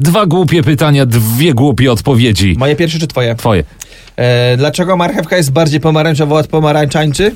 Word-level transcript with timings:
Dwa 0.00 0.26
głupie 0.26 0.62
pytania, 0.62 1.06
dwie 1.06 1.54
głupie 1.54 1.92
odpowiedzi. 1.92 2.54
Moje 2.58 2.76
pierwsze 2.76 2.98
czy 2.98 3.06
twoje? 3.06 3.34
Twoje. 3.34 3.64
E, 4.16 4.56
dlaczego 4.56 4.96
marchewka 4.96 5.36
jest 5.36 5.52
bardziej 5.52 5.80
pomarańczowa 5.80 6.36
od 6.36 6.46
pomarańczańczy? 6.46 7.32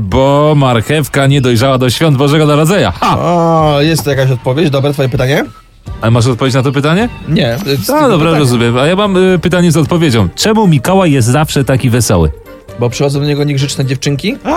Bo 0.00 0.52
marchewka 0.56 1.26
nie 1.26 1.40
dojrzała 1.40 1.78
do 1.78 1.90
świąt 1.90 2.16
Bożego 2.16 2.46
Narodzenia. 2.46 2.90
Ha! 3.00 3.18
O, 3.18 3.76
jest 3.80 4.04
to 4.04 4.10
jakaś 4.10 4.30
odpowiedź. 4.30 4.70
Dobra, 4.70 4.92
twoje 4.92 5.08
pytanie? 5.08 5.44
Ale 6.00 6.10
masz 6.10 6.26
odpowiedź 6.26 6.54
na 6.54 6.62
to 6.62 6.72
pytanie? 6.72 7.08
Nie. 7.28 7.56
tylko 7.64 8.00
dobra, 8.00 8.16
pytanie. 8.18 8.38
rozumiem. 8.38 8.78
A 8.78 8.86
ja 8.86 8.96
mam 8.96 9.16
y, 9.34 9.38
pytanie 9.38 9.72
z 9.72 9.76
odpowiedzią. 9.76 10.28
Czemu 10.34 10.66
Mikołaj 10.66 11.12
jest 11.12 11.28
zawsze 11.28 11.64
taki 11.64 11.90
wesoły? 11.90 12.30
Bo 12.78 12.90
przychodzą 12.90 13.20
do 13.20 13.26
niego 13.26 13.44
niegrzeczne 13.44 13.84
dziewczynki? 13.84 14.36
A, 14.44 14.50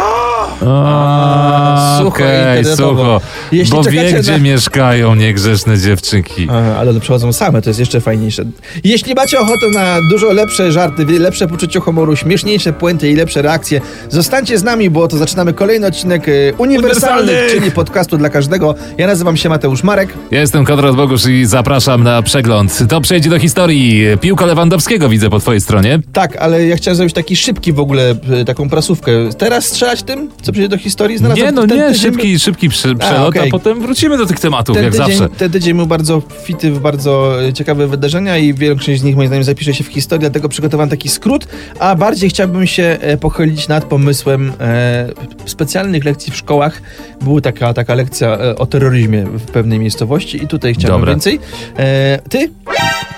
sucho 2.00 2.24
internetowo. 2.24 3.04
sucho. 3.20 3.22
Jeśli 3.52 3.76
Bo 3.76 3.84
wie, 3.84 4.14
gdzie 4.14 4.32
na- 4.32 4.38
mieszkają 4.38 5.16
niegrzeczne 5.16 5.78
dziewczynki. 5.78 6.48
Aha, 6.50 6.76
ale 6.80 7.00
przychodzą 7.00 7.34
same, 7.34 7.62
to 7.62 7.70
jest 7.70 7.80
jeszcze 7.80 8.02
fajniejsze. 8.02 8.44
Jeśli 8.84 9.14
macie 9.14 9.40
ochotę 9.40 9.70
na 9.74 9.98
dużo 10.10 10.34
lepsze 10.34 10.72
żarty, 10.72 11.06
lepsze 11.20 11.48
poczucie 11.48 11.80
humoru, 11.80 12.16
śmieszniejsze 12.16 12.74
puenty 12.74 13.10
i 13.10 13.16
lepsze 13.16 13.42
reakcje, 13.42 13.82
zostańcie 14.10 14.58
z 14.58 14.64
nami, 14.64 14.90
bo 14.90 15.08
to 15.08 15.18
zaczynamy 15.18 15.54
kolejny 15.54 15.88
odcinek 15.88 16.22
Uniwersalnych, 16.58 16.60
Uniwersalnych. 16.60 17.52
czyli 17.52 17.72
podcastu 17.72 18.18
dla 18.18 18.30
każdego. 18.30 18.76
Ja 18.98 19.08
nazywam 19.08 19.38
się 19.38 19.50
Mateusz 19.50 19.84
Marek. 19.84 20.14
Ja 20.32 20.40
jestem 20.42 20.66
Konrad 20.66 20.96
Bogusz 20.96 21.26
i 21.26 21.46
zapraszam 21.46 22.04
na 22.04 22.22
przegląd. 22.22 22.80
To 22.90 23.02
przejdzie 23.02 23.30
do 23.30 23.40
historii. 23.40 24.04
Piłka 24.22 24.46
Lewandowskiego 24.46 25.10
widzę 25.10 25.30
po 25.30 25.40
twojej 25.40 25.62
stronie. 25.62 26.00
Tak, 26.14 26.36
ale 26.36 26.68
ja 26.68 26.76
chciałem 26.76 26.96
zrobić 26.96 27.14
taki 27.16 27.36
szybki 27.36 27.74
w 27.74 27.80
ogóle, 27.80 28.16
e, 28.42 28.46
taką 28.46 28.70
prasówkę. 28.70 29.12
Teraz 29.38 29.66
strzelać 29.66 30.04
tym, 30.04 30.30
co 30.42 30.52
przyjdzie 30.52 30.70
do 30.70 30.78
historii? 30.78 31.18
Znalazłem 31.18 31.46
Nie, 31.46 31.52
no 31.52 31.68
ten 31.68 31.78
nie, 31.78 31.84
tydzień- 31.84 32.02
szybki, 32.02 32.40
szybki 32.40 32.70
przelot, 32.70 33.00
okej. 33.30 33.48
a 33.48 33.52
potem 33.52 33.80
wrócimy 33.82 34.18
do 34.18 34.26
tych 34.26 34.40
tematów, 34.40 34.76
Ten 34.76 34.84
jak 34.86 34.94
tydzień, 34.94 35.18
zawsze. 35.18 35.36
ten 35.38 35.52
tydzień 35.52 35.74
był 35.78 35.88
bardzo 35.88 36.22
fity 36.44 36.72
w 36.72 36.80
bardzo 36.80 37.44
e, 37.48 37.54
ciekawe 37.54 37.88
wydarzenia 37.88 38.38
i 38.38 38.54
większość 38.54 39.02
z 39.02 39.04
nich 39.04 39.16
moim 39.16 39.28
zdaniem 39.28 39.44
zapisze 39.44 39.74
się 39.74 39.84
w 39.84 39.88
historii, 39.88 40.20
dlatego 40.22 40.50
przygotowałem 40.50 40.90
taki 40.90 41.10
skrót, 41.10 41.48
a 41.80 41.96
bardziej 41.96 42.30
chciałbym 42.30 42.68
się 42.68 42.98
e, 43.02 43.18
pochylić 43.18 43.68
nad 43.68 43.86
pomysłem 43.86 44.52
e, 44.60 45.10
specjalnych 45.46 46.06
lekcji 46.06 46.34
w 46.34 46.36
szkołach. 46.38 46.82
Była 47.22 47.42
taka, 47.42 47.74
taka 47.74 47.96
lekcja 47.96 48.28
e, 48.38 48.56
o 48.56 48.66
terroryzmie 48.66 49.24
w 49.26 49.42
pewnej 49.46 49.80
miejscowości 49.80 50.44
i 50.44 50.48
tutaj 50.48 50.74
chciałbym 50.74 51.00
Dobra. 51.00 51.12
więcej. 51.14 51.40
E, 51.78 52.20
ty? 52.30 52.50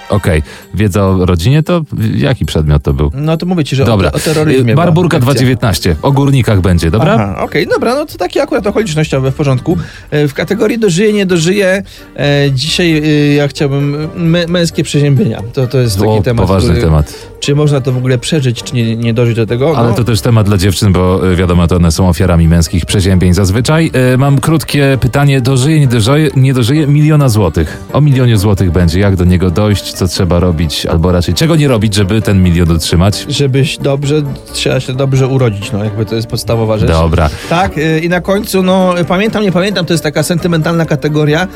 Okej, 0.10 0.44
wiedza 0.74 1.06
o 1.08 1.26
rodzinie 1.26 1.64
to 1.64 1.82
jaki 2.16 2.46
przedmiot 2.46 2.84
to 2.84 2.94
był? 2.94 3.12
No 3.16 3.38
to 3.38 3.46
mówię 3.46 3.64
ci, 3.64 3.76
że 3.76 3.86
Dobra, 3.86 4.12
o, 4.12 4.16
o 4.16 4.20
terroryzmie. 4.20 4.76
Barburka 4.76 5.20
była 5.20 5.32
lekcja. 5.32 5.46
219, 5.46 5.96
o 6.02 6.12
górnikach 6.12 6.62
będzie, 6.62 6.92
dobra? 6.92 7.36
Okej, 7.40 7.68
dobra, 7.68 7.96
no 7.96 8.06
to 8.06 8.18
takie 8.18 8.44
akurat 8.44 8.68
okolicznościowe 8.68 9.32
w 9.32 9.36
porządku. 9.36 9.78
E, 10.12 10.28
W 10.28 10.34
kategorii 10.34 10.80
dożyje, 10.80 11.14
nie 11.14 11.26
dożyje, 11.26 11.84
e, 12.18 12.52
dzisiaj 12.52 12.98
e, 12.98 13.34
ja 13.34 13.48
chciałbym 13.48 14.08
mę- 14.16 14.48
męskie 14.48 14.84
przeziębienia. 14.84 15.42
To, 15.54 15.68
to 15.68 15.78
jest 15.80 15.96
taki 15.98 16.08
o, 16.10 16.22
temat, 16.22 16.46
poważny 16.48 16.70
który, 16.70 16.86
temat. 16.86 17.14
czy 17.40 17.56
można 17.56 17.82
to 17.82 17.92
w 17.92 17.98
ogóle 17.98 18.18
przeżyć, 18.18 18.64
czy 18.64 18.76
nie, 18.76 18.96
nie 18.96 19.14
dożyć 19.14 19.36
do 19.36 19.46
tego. 19.46 19.78
Ale 19.78 19.90
no, 19.90 19.96
to 19.96 20.04
też 20.04 20.22
temat 20.22 20.46
dla 20.48 20.58
dziewczyn, 20.58 20.94
bo 20.94 21.32
y, 21.32 21.36
wiadomo, 21.36 21.68
to 21.68 21.76
one 21.76 21.92
są 21.92 22.10
ofiarami 22.10 22.48
męskich 22.48 22.86
przeziębień 22.86 23.34
zazwyczaj. 23.34 23.92
Y, 24.14 24.18
Mam 24.18 24.40
krótkie 24.40 24.98
pytanie, 25.02 25.42
dożyje, 25.42 25.80
nie 25.80 25.88
dożyje, 25.88 26.30
nie 26.36 26.54
dożyje 26.54 26.88
miliona 26.88 27.30
złotych. 27.30 27.78
O 27.94 28.02
milionie 28.02 28.38
złotych 28.38 28.72
będzie, 28.72 29.00
jak 29.00 29.16
do 29.16 29.26
niego 29.26 29.52
dojść, 29.52 29.79
co 29.82 30.08
trzeba 30.08 30.40
robić, 30.40 30.86
albo 30.86 31.12
raczej 31.12 31.34
czego 31.34 31.56
nie 31.56 31.68
robić, 31.68 31.96
żeby 31.96 32.22
ten 32.22 32.44
milion 32.44 32.72
utrzymać? 32.72 33.26
Żebyś 33.30 33.78
dobrze, 33.78 34.22
trzeba 34.54 34.80
się 34.80 34.94
dobrze 34.94 35.28
urodzić, 35.28 35.72
no 35.72 35.84
jakby 35.84 36.06
to 36.06 36.16
jest 36.16 36.28
podstawowa 36.28 36.78
rzecz. 36.78 36.90
Dobra. 36.90 37.30
Tak, 37.50 37.78
y, 37.78 38.00
i 38.00 38.10
na 38.10 38.22
końcu, 38.22 38.64
no 38.64 38.94
pamiętam, 39.08 39.44
nie 39.44 39.52
pamiętam, 39.52 39.86
to 39.86 39.94
jest 39.94 40.04
taka 40.04 40.24
sentymentalna 40.24 40.86
kategoria. 40.86 41.48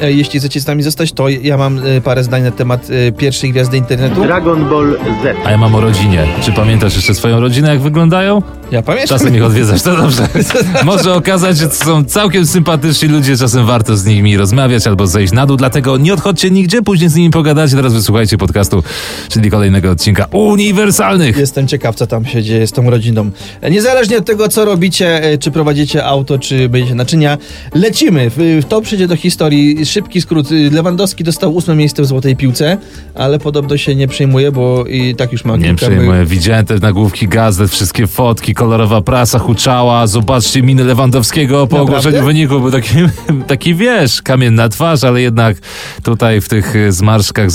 E, 0.00 0.12
Jeśli 0.12 0.40
chcecie 0.40 0.60
z 0.60 0.66
nami 0.66 0.82
zostać, 0.82 1.12
to 1.12 1.28
ja 1.28 1.56
mam 1.56 1.86
y, 1.86 2.00
parę 2.00 2.24
zdań 2.24 2.42
na 2.42 2.50
temat 2.50 2.90
y, 2.90 3.12
pierwszej 3.12 3.50
gwiazdy 3.52 3.76
internetu. 3.76 4.22
Dragon 4.22 4.68
Ball 4.68 4.96
Z. 5.22 5.36
A 5.46 5.50
ja 5.50 5.58
mam 5.58 5.74
o 5.74 5.80
rodzinie. 5.80 6.24
Czy 6.42 6.52
pamiętasz 6.52 6.96
jeszcze 6.96 7.14
swoją 7.14 7.40
rodzinę, 7.40 7.68
jak 7.68 7.80
wyglądają? 7.80 8.42
Ja 8.70 8.82
pamiętam. 8.82 9.18
Czasem 9.18 9.36
ich 9.36 9.44
odwiedzasz, 9.44 9.82
to 9.82 9.96
dobrze. 9.96 10.28
Może 10.84 11.14
okazać, 11.14 11.56
że 11.58 11.68
to 11.68 11.74
są 11.74 12.04
całkiem 12.04 12.46
sympatyczni 12.46 13.08
ludzie, 13.08 13.36
czasem 13.36 13.66
warto 13.66 13.96
z 13.96 14.04
nimi 14.04 14.36
rozmawiać 14.36 14.86
albo 14.86 15.06
zejść 15.06 15.32
na 15.32 15.46
dół, 15.46 15.56
dlatego 15.56 15.96
nie 15.96 16.14
odchodźcie 16.14 16.50
nigdzie, 16.50 16.82
później 16.82 17.10
z 17.10 17.14
nimi 17.14 17.30
pogadacie. 17.30 17.76
Teraz 17.76 17.94
wysłuchajcie 17.94 18.38
podcastu, 18.38 18.82
czyli 19.28 19.50
kolejnego 19.50 19.90
odcinka 19.90 20.26
Uniwersalnych. 20.32 21.36
Jestem 21.36 21.66
ciekaw, 21.68 21.96
co 21.96 22.06
tam 22.06 22.24
się 22.26 22.42
dzieje 22.42 22.66
z 22.66 22.72
tą 22.72 22.90
rodziną. 22.90 23.30
E, 23.60 23.70
Niezależnie 23.70 24.18
od 24.18 24.24
tego, 24.24 24.48
co 24.48 24.64
robicie, 24.64 25.22
e, 25.22 25.38
czy 25.38 25.50
prowadzicie 25.50 26.04
auto, 26.04 26.38
czy 26.38 26.68
będziecie 26.68 26.94
naczynia, 26.94 27.38
lecimy. 27.74 28.30
To 28.68 28.80
przyjdzie 28.80 29.08
do 29.08 29.16
historii. 29.16 29.86
Szybki 29.90 30.20
skrót. 30.20 30.52
Y, 30.52 30.70
Lewandowski 30.72 31.24
dostał 31.24 31.54
ósme 31.54 31.74
miejsce 31.74 32.02
w 32.02 32.06
złotej 32.06 32.36
piłce, 32.36 32.78
ale 33.14 33.38
podobno 33.38 33.76
się 33.76 33.94
nie 33.94 34.08
przejmuje, 34.08 34.52
bo 34.52 34.84
i 34.86 35.14
tak 35.14 35.32
już 35.32 35.44
ma 35.44 35.56
Nie 35.56 35.62
kilka... 35.64 35.76
przejmuję, 35.76 36.24
widziałem 36.24 36.66
te 36.66 36.74
nagłówki 36.78 37.28
gazet, 37.28 37.70
wszystkie 37.70 38.06
fotki, 38.06 38.54
kolorowa 38.54 39.00
prasa 39.00 39.38
huczała, 39.38 40.06
zobaczcie 40.06 40.62
miny 40.62 40.84
Lewandowskiego 40.84 41.66
po 41.66 41.76
Naprawdę? 41.78 41.98
ogłoszeniu 41.98 42.24
wyniku, 42.26 42.60
był 42.60 42.70
taki, 42.70 42.94
taki 43.46 43.74
wiesz, 43.74 44.22
kamienna 44.22 44.68
twarz, 44.68 45.04
ale 45.04 45.20
jednak 45.22 45.56
tutaj 46.02 46.40
w 46.40 46.48
tych 46.48 46.76
y, 46.76 46.92
zmarszkach 46.92 47.50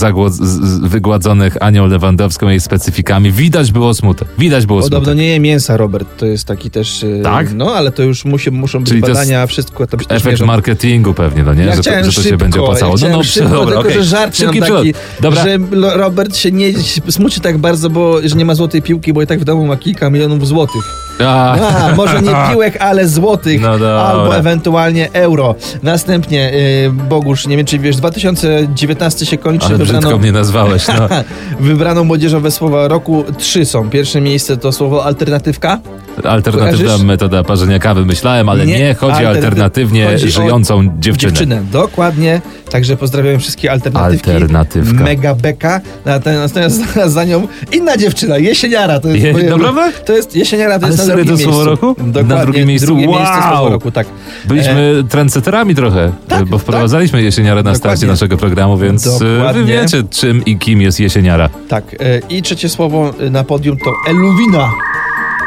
wygładzonych 0.83 1.57
Anią 1.63 1.87
Lewandowską 1.87 2.47
i 2.47 2.49
jej 2.49 2.59
specyfikami 2.59 3.31
widać 3.31 3.71
było 3.71 3.93
smutek, 3.93 4.27
widać 4.37 4.65
było 4.65 4.81
Podobno 4.81 4.99
smutek. 5.05 5.17
nie 5.17 5.27
je 5.27 5.39
mięsa, 5.39 5.77
Robert. 5.77 6.07
To 6.17 6.25
jest 6.25 6.45
taki 6.45 6.69
też... 6.71 7.03
y, 7.03 7.21
Tak? 7.23 7.53
No, 7.53 7.75
ale 7.75 7.91
to 7.91 8.03
już 8.03 8.25
musi, 8.25 8.51
muszą 8.51 8.79
być 8.79 8.87
Czyli 8.89 9.01
to 9.01 9.07
badania, 9.07 9.47
wszystko 9.47 9.87
też 9.87 10.01
Efekt 10.09 10.25
mierzą. 10.25 10.45
marketingu 10.45 11.13
pewnie, 11.13 11.43
no 11.43 11.53
nie? 11.53 11.63
Ja 11.63 11.69
że, 11.71 11.75
to, 11.75 11.81
chciałem 11.81 12.05
że 12.05 12.11
to 12.11 12.21
się 12.29 12.37
będzie 12.37 12.61
opłacało. 12.61 12.97
Chciałem 12.97 13.17
no, 13.17 13.23
szybko, 13.23 13.49
dobra, 13.49 13.65
tylko 13.65 13.79
okej. 13.79 13.93
że 13.93 14.03
żart 14.03 14.37
Szybki 14.37 14.59
taki. 14.59 14.93
Dobra. 15.21 15.43
że 15.43 15.57
Robert 15.97 16.35
się 16.37 16.51
nie 16.51 16.73
smuci 17.09 17.41
tak 17.41 17.57
bardzo, 17.57 17.89
bo 17.89 18.27
że 18.27 18.35
nie 18.35 18.45
ma 18.45 18.55
złotej 18.55 18.81
piłki, 18.81 19.13
bo 19.13 19.21
i 19.21 19.27
tak 19.27 19.39
w 19.39 19.43
domu 19.43 19.65
ma 19.65 19.77
kilka 19.77 20.09
milionów 20.09 20.47
złotych. 20.47 21.04
A, 21.19 21.55
A, 21.91 21.95
może 21.95 22.21
nie 22.21 22.31
piłek, 22.51 22.77
ale 22.81 23.07
złotych, 23.07 23.61
No 23.61 23.69
albo 24.05 24.35
ewentualnie 24.37 25.09
euro. 25.13 25.55
Następnie, 25.83 26.53
y, 26.53 26.91
Bogusz, 27.09 27.47
nie 27.47 27.57
wiem 27.57 27.65
czy 27.65 27.79
wiesz, 27.79 27.95
2019 27.95 29.25
się 29.25 29.37
kończy, 29.37 29.65
ale 29.65 29.77
brzydko 29.77 30.17
mnie 30.17 30.31
nazwałeś, 30.31 30.87
no. 30.87 31.07
wybrano 31.59 32.03
młodzieżowe 32.03 32.51
słowa 32.51 32.87
roku. 32.87 33.23
Trzy 33.37 33.65
są. 33.65 33.89
Pierwsze 33.89 34.21
miejsce 34.21 34.57
to 34.57 34.71
słowo 34.71 35.05
alternatywka. 35.05 35.79
Alternatywna 36.23 36.77
Kojarzysz? 36.87 37.05
metoda 37.05 37.43
parzenia 37.43 37.79
kawy 37.79 38.05
myślałem, 38.05 38.49
ale 38.49 38.65
nie, 38.65 38.79
Nie, 38.79 38.93
chodzi 38.93 39.13
alternatyw- 39.15 39.27
alternatywnie 39.27 40.05
chodzi 40.11 40.25
o 40.25 40.29
żyjącą 40.29 40.89
dziewczynę. 40.99 41.61
Dokładnie. 41.71 42.41
Także 42.69 42.97
pozdrawiam 42.97 43.39
wszystkie 43.39 43.71
alternatywki. 43.71 44.31
Alternatywka. 44.31 45.03
Mega 45.03 45.35
beka. 45.35 45.81
Natomiast 46.05 46.55
natomiast 46.55 46.81
za 47.13 47.23
nią 47.23 47.47
inna 47.73 47.97
dziewczyna, 47.97 48.37
jesieniara. 48.37 48.99
To 48.99 49.07
jest, 49.09 49.23
Je- 49.23 49.33
moje-? 49.33 49.91
To 50.05 50.13
jest 50.13 50.35
jesieniara, 50.35 50.79
to 50.79 50.87
jest 50.87 51.04
serio 51.05 51.25
drugim 51.25 51.45
to 51.45 51.51
słowo 51.53 51.65
miejscu. 51.65 51.85
roku? 51.87 52.01
Na 52.03 52.11
Dokładnie, 52.11 52.43
drugim 52.45 52.67
miejscu? 52.67 52.85
Drugie 52.87 53.07
miejsce 53.07 53.23
Wow! 53.39 53.51
słowo 53.55 53.69
roku, 53.69 53.91
tak. 53.91 54.07
Byliśmy 54.45 55.03
trendsetterami 55.09 55.75
trochę, 55.75 56.11
tak, 56.27 56.45
bo 56.45 56.57
wprowadzaliśmy 56.57 57.23
jesieniarę 57.23 57.63
na 57.63 57.75
starcie 57.75 57.95
Dokładnie. 57.95 58.07
naszego 58.07 58.37
programu, 58.37 58.77
więc 58.77 59.07
e, 59.07 59.09
Dokładnie. 59.37 59.61
wy 59.61 59.67
wiecie 59.67 60.03
czym 60.09 60.45
i 60.45 60.57
kim 60.57 60.81
jest 60.81 60.99
jesieniara. 60.99 61.49
Tak. 61.67 61.83
e, 61.99 62.19
I 62.29 62.41
trzecie 62.41 62.69
słowo 62.69 63.13
na 63.31 63.43
podium 63.43 63.77
to 63.77 63.93
eluwina. 64.11 64.71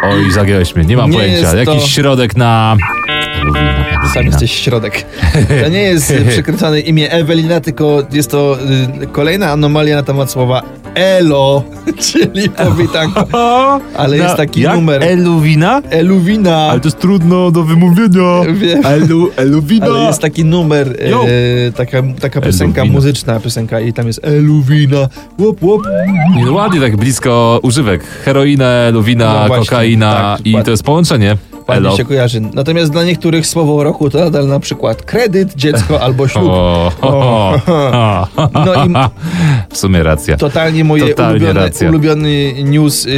Oj, 0.03 0.31
zagiąłeś 0.33 0.77
mnie, 0.77 0.85
nie 0.85 0.97
mam 0.97 1.11
Nie 1.11 1.17
pojęcia. 1.17 1.39
jest 1.39 1.51
to- 1.65 1.73
Jakiś 1.75 1.95
środek 1.95 2.37
na... 2.37 2.77
Sam 4.15 4.27
jesteś 4.27 4.53
środek. 4.53 5.05
To 5.65 5.69
nie 5.69 5.83
jest 5.83 6.11
e, 6.17 6.21
przekręcone 6.25 6.81
imię 6.81 7.11
Ewelina, 7.13 7.61
tylko 7.61 8.03
jest 8.13 8.31
to 8.31 8.59
y, 9.03 9.07
kolejna 9.07 9.51
anomalia 9.51 9.97
na 9.97 10.03
temat 10.03 10.31
słowa 10.31 10.63
elo, 10.95 11.63
czyli 12.13 12.49
powitanko. 12.51 13.27
Ale 13.97 14.17
jest 14.17 14.37
taki 14.37 14.61
jak? 14.61 14.75
numer. 14.77 15.03
Eluwina? 15.03 15.83
Eluwina. 15.91 16.57
Ale 16.57 16.81
to 16.81 16.89
jest 16.89 16.99
trudno 16.99 17.51
do 17.51 17.63
wymówienia. 17.63 17.99
Wiem. 18.55 18.87
Elu, 18.87 19.31
eluwina. 19.37 19.87
Ale 19.87 20.01
jest 20.07 20.21
taki 20.23 20.45
numer, 20.45 20.97
e, 21.01 21.73
taka, 21.73 22.03
taka 22.21 22.41
piosenka 22.41 22.81
Eluwina. 22.81 22.95
muzyczna 22.97 23.41
piosenka 23.41 23.81
i 23.81 23.93
tam 23.93 24.07
jest 24.07 24.21
Eluwina, 24.25 25.09
łop, 25.39 25.63
łop. 25.63 25.83
Nie, 26.37 26.45
no 26.47 26.53
ładnie 26.53 26.81
tak 26.81 26.97
blisko 26.97 27.61
używek. 27.63 28.05
Heroina, 28.25 28.65
eluwina, 28.67 29.33
No 29.43 29.47
właśnie, 29.47 29.65
kokaina 29.67 30.13
tak, 30.15 30.41
i 30.41 30.51
dokładnie. 30.51 30.65
to 30.65 30.71
jest 30.71 30.83
połączenie. 30.83 31.37
Elo. 31.77 31.97
się 31.97 32.05
kojarzy. 32.05 32.41
Natomiast 32.41 32.93
dla 32.93 33.05
niektórych 33.05 33.47
słowo 33.47 33.85
roku 33.85 34.11
to 34.11 34.19
nadal 34.19 34.47
na 34.49 34.61
przykład 34.61 35.03
kredyt, 35.03 35.55
dziecko 35.57 36.01
albo 36.05 36.29
ślub. 36.29 36.45
O, 36.49 36.93
o, 37.01 37.09
o. 37.67 38.27
No 38.65 38.85
i 38.85 38.89
W 39.71 39.77
sumie 39.79 40.03
racja. 40.03 40.37
totalnie 40.37 40.85
moje 40.85 41.09
Totalnie 41.09 41.47
ulubione, 41.47 41.71
ulubiony 41.89 42.53
news 42.65 43.07
y, 43.07 43.11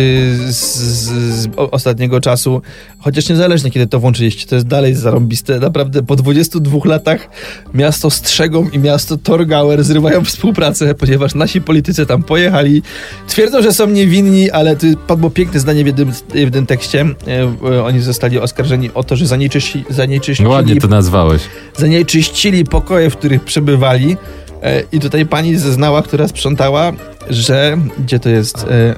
z, 0.53 0.77
z, 0.77 1.11
z 1.43 1.49
ostatniego 1.71 2.21
czasu. 2.21 2.63
Chociaż 3.01 3.29
niezależnie 3.29 3.71
kiedy 3.71 3.87
to 3.87 4.01
włączyliście, 4.01 4.47
to 4.47 4.55
jest 4.55 4.67
dalej 4.67 4.95
zarąbiste. 4.95 5.59
Naprawdę 5.61 6.03
po 6.03 6.17
22 6.17 6.79
latach 6.85 7.29
miasto 7.75 8.11
Strzegom 8.11 8.73
i 8.73 8.79
miasto 8.79 9.17
Torgauer 9.17 9.85
zrywają 9.85 10.25
współpracę, 10.25 10.95
ponieważ 10.95 11.35
nasi 11.35 11.61
politycy 11.61 12.07
tam 12.07 12.23
pojechali. 12.23 12.83
Twierdzą, 13.29 13.63
że 13.63 13.73
są 13.73 13.87
niewinni, 13.87 14.51
ale 14.51 14.77
tu 14.77 14.87
padło 15.07 15.31
piękne 15.31 15.61
zdanie 15.61 15.85
w 15.85 15.87
jednym, 15.87 16.13
w 16.13 16.35
jednym 16.35 16.67
tekście. 16.67 17.01
E, 17.01 17.43
e, 17.73 17.85
Oni 17.85 18.01
zostali 18.01 18.39
oskarżeni 18.39 18.91
o 18.95 19.05
to, 19.05 19.17
że 19.17 19.27
zanieczyści, 19.27 19.85
zanieczyścili 19.91 20.49
Ładnie 20.49 20.77
to 20.77 20.89
nazwałeś. 20.89 21.43
zanieczyścili 21.77 22.65
pokoje, 22.65 23.11
w 23.11 23.17
których 23.17 23.45
przebywali. 23.45 24.17
E, 24.63 24.83
I 24.93 25.01
tutaj 25.01 25.27
pani 25.27 25.57
zeznała, 25.59 26.03
która 26.03 26.29
sprzątała, 26.29 26.93
że 27.31 27.79
gdzie 27.99 28.19
to 28.21 28.29
jest? 28.29 28.67
E, 28.71 28.95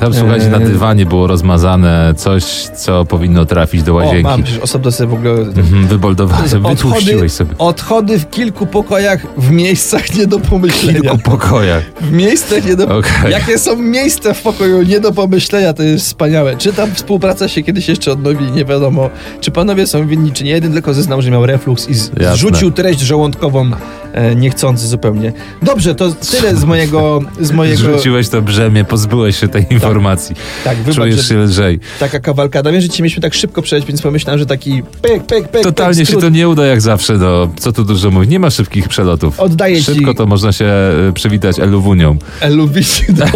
Tam 0.00 0.14
słuchajcie, 0.14 0.48
na 0.48 0.58
Eee. 0.58 0.64
dywanie 0.66 1.06
było 1.06 1.26
rozmazane 1.26 2.14
coś, 2.16 2.44
co 2.76 3.04
powinno 3.04 3.44
trafić 3.46 3.82
do 3.82 3.92
o, 3.92 3.94
łazienki. 3.94 4.22
mam 4.22 4.42
przecież 4.42 4.60
osobno 4.62 4.92
sobie 4.92 5.10
w 5.10 5.14
ogóle 5.14 5.30
Mhm, 5.32 5.86
Wyboldowałem 5.86 6.48
sobie, 6.48 6.68
Odchody, 6.68 6.94
wytłuściłeś 6.94 7.32
sobie. 7.32 7.50
odchody 7.58 8.18
w 8.18 8.30
kilku 8.30 8.66
pokojach 8.66 9.20
w 9.36 9.50
miejscach 9.50 10.14
nie 10.14 10.26
do 10.26 10.38
W 10.38 10.42
pomyślenia. 10.42 11.00
kilku 11.00 11.18
pokojach. 11.18 11.82
W 12.00 12.12
miejscach 12.12 12.64
nie 12.66 12.76
do 12.76 12.84
Okej. 12.98 13.32
Jakie 13.32 13.58
są 13.58 13.76
miejsca 13.76 14.34
w 14.34 14.42
pokoju 14.42 14.82
nie 14.82 15.00
do 15.00 15.12
pomyślenia, 15.12 15.72
to 15.72 15.82
jest 15.82 16.06
wspaniałe. 16.06 16.56
Czy 16.56 16.72
tam 16.72 16.94
współpraca 16.94 17.48
się 17.48 17.62
kiedyś 17.62 17.88
jeszcze 17.88 18.12
odnowi, 18.12 18.44
nie 18.52 18.64
wiadomo. 18.64 19.10
Czy 19.40 19.50
panowie 19.50 19.86
są 19.86 20.06
winni, 20.06 20.32
czy 20.32 20.44
nie. 20.44 20.50
Jeden 20.50 20.72
tylko 20.72 20.94
zeznał, 20.94 21.22
że 21.22 21.30
miał 21.30 21.46
reflux 21.46 21.88
i 21.90 21.94
zrzucił 22.34 22.70
treść 22.70 23.00
żołądkową 23.00 23.70
e, 24.12 24.34
niechcący 24.36 24.86
zupełnie. 24.86 25.32
Dobrze, 25.62 25.94
to 25.94 26.10
tyle 26.12 26.56
z 26.56 26.64
mojego... 26.64 27.20
Z 27.40 27.52
mojego 27.52 27.76
Zrzuciłeś 27.76 28.28
to 28.28 28.42
brzemię, 28.42 28.84
pozbyłeś 28.84 29.40
się 29.40 29.48
tej 29.48 29.66
informacji. 29.82 30.36
tak, 30.64 30.76
wybacz, 30.78 30.94
Czujesz 30.96 31.28
się 31.28 31.38
lżej. 31.38 31.80
taka 32.00 32.20
kawalkada. 32.20 32.72
Wiem, 32.72 32.80
że 32.80 32.88
dzisiaj 32.88 33.02
mieliśmy 33.02 33.22
tak 33.22 33.34
szybko 33.34 33.62
przejść, 33.62 33.86
więc 33.86 34.02
pomyślałem, 34.02 34.38
że 34.38 34.46
taki 34.46 34.82
pyk, 35.02 35.26
pyk, 35.26 35.48
pyk, 35.48 35.62
Totalnie 35.62 36.04
pyk, 36.06 36.14
się 36.14 36.20
to 36.20 36.28
nie 36.28 36.48
uda 36.48 36.66
jak 36.66 36.80
zawsze, 36.80 37.14
no. 37.14 37.50
Co 37.58 37.72
tu 37.72 37.84
dużo 37.84 38.10
mówić, 38.10 38.30
nie 38.30 38.38
ma 38.38 38.50
szybkich 38.50 38.88
przelotów. 38.88 39.40
Oddaję 39.40 39.76
ci 39.76 39.94
Szybko 39.94 40.14
to 40.14 40.26
można 40.26 40.52
się 40.52 40.64
e, 40.64 41.12
przywitać 41.14 41.58
Eluwunią. 41.60 42.16
Eluwisi. 42.40 43.04
No, 43.18 43.26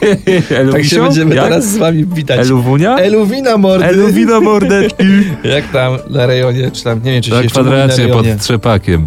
tak 0.72 0.84
się 0.84 1.00
będziemy 1.00 1.34
Jak? 1.34 1.44
teraz 1.44 1.68
z 1.68 1.76
wami 1.76 2.04
witać. 2.06 2.40
Eluwunia? 2.40 2.96
Eluwina 2.96 3.56
mordy. 3.56 3.84
Eluwina 3.84 4.40
mordeczki. 4.40 5.04
Jak 5.54 5.70
tam 5.70 5.98
na 6.10 6.26
rejonie, 6.26 6.70
czy 6.70 6.84
tam, 6.84 7.02
nie 7.04 7.12
wiem, 7.12 7.22
czy 7.22 7.28
się 7.30 7.36
Na 7.36 7.42
jeszcze 7.42 7.60
kwadracie 7.60 8.08
pod 8.08 8.26
trzepakiem. 8.40 9.06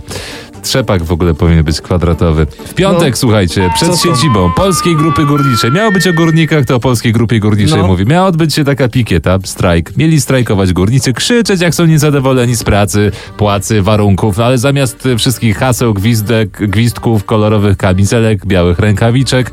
Trzepak 0.65 1.03
w 1.03 1.11
ogóle 1.11 1.33
powinien 1.33 1.63
być 1.63 1.81
kwadratowy. 1.81 2.45
W 2.45 2.73
piątek, 2.73 3.09
No. 3.09 3.15
słuchajcie, 3.17 3.69
przed 3.75 3.99
siedzibą 3.99 4.51
Polskiej 4.51 4.95
Grupy 4.95 5.25
Górniczej. 5.25 5.71
Miało 5.71 5.91
być 5.91 6.07
o 6.07 6.13
górnikach, 6.13 6.65
to 6.65 6.75
o 6.75 6.79
Polskiej 6.79 7.13
Grupie 7.13 7.39
Górniczej 7.39 7.79
No. 7.81 7.87
mówi. 7.87 8.05
Miała 8.05 8.27
odbyć 8.27 8.53
się 8.53 8.63
taka 8.63 8.87
pikieta, 8.87 9.37
strajk. 9.43 9.97
Mieli 9.97 10.21
strajkować 10.21 10.73
górnicy, 10.73 11.13
krzyczeć 11.13 11.61
jak 11.61 11.75
są 11.75 11.85
niezadowoleni 11.85 12.55
z 12.55 12.63
pracy, 12.63 13.11
płacy, 13.37 13.81
warunków, 13.81 14.37
no 14.37 14.45
ale 14.45 14.57
zamiast 14.57 15.07
wszystkich 15.17 15.57
haseł, 15.57 15.93
gwizdek, 15.93 16.49
gwizdków, 16.69 17.25
kolorowych 17.25 17.77
kamizelek, 17.77 18.45
białych 18.45 18.79
rękawiczek, 18.79 19.51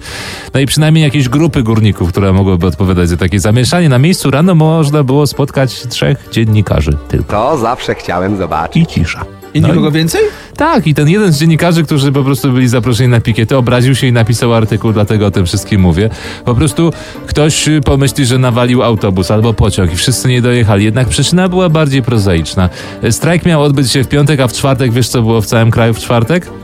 no 0.55 0.61
i 0.61 0.67
przynajmniej 0.67 1.05
jakieś 1.05 1.29
grupy 1.29 1.63
górników, 1.63 2.09
które 2.09 2.33
mogłyby 2.33 2.67
odpowiadać 2.67 3.09
za 3.09 3.17
takie 3.17 3.41
zamieszanie. 3.41 3.89
Na 3.89 3.99
miejscu 3.99 4.31
rano 4.31 4.55
można 4.55 5.03
było 5.03 5.27
spotkać 5.27 5.83
trzech 5.89 6.29
dziennikarzy 6.31 6.97
tylko. 7.09 7.33
To 7.33 7.59
zawsze 7.59 7.95
chciałem 7.95 8.37
zobaczyć. 8.37 8.83
I 8.83 8.87
cisza. 8.87 9.25
I 9.55 9.61
No 9.61 9.69
nikogo 9.69 9.91
więcej? 9.91 10.21
Tak, 10.57 10.87
i 10.87 10.95
ten 10.95 11.09
jeden 11.09 11.33
z 11.33 11.39
dziennikarzy, 11.39 11.83
którzy 11.85 12.13
po 12.13 12.25
prostu 12.25 12.53
byli 12.53 12.69
zaproszeni 12.69 13.09
na 13.09 13.21
pikietę, 13.21 13.59
obraził 13.59 13.95
się 13.95 14.07
i 14.07 14.13
napisał 14.13 14.55
artykuł, 14.55 14.93
dlatego 14.93 15.27
o 15.27 15.31
tym 15.31 15.47
wszystkim 15.47 15.81
mówię. 15.81 16.11
Po 16.45 16.55
prostu 16.55 16.93
ktoś 17.27 17.69
pomyśli, 17.85 18.27
że 18.27 18.39
nawalił 18.39 18.83
autobus 18.83 19.31
albo 19.31 19.55
pociąg 19.55 19.93
i 19.93 19.97
wszyscy 19.97 20.29
nie 20.29 20.43
dojechali. 20.43 20.85
Jednak 20.85 21.09
przyczyna 21.09 21.49
była 21.49 21.69
bardziej 21.69 22.03
prozaiczna. 22.03 22.69
Strajk 23.11 23.47
miał 23.47 23.63
odbyć 23.63 23.93
się 23.93 24.05
w 24.05 24.09
piątek, 24.09 24.41
a 24.41 24.49
w 24.49 24.53
czwartek, 24.53 24.93
wiesz 24.93 25.09
co 25.09 25.23
było 25.23 25.41
w 25.41 25.47
całym 25.47 25.71
kraju 25.71 25.95
w 25.95 25.99
czwartek? 25.99 26.62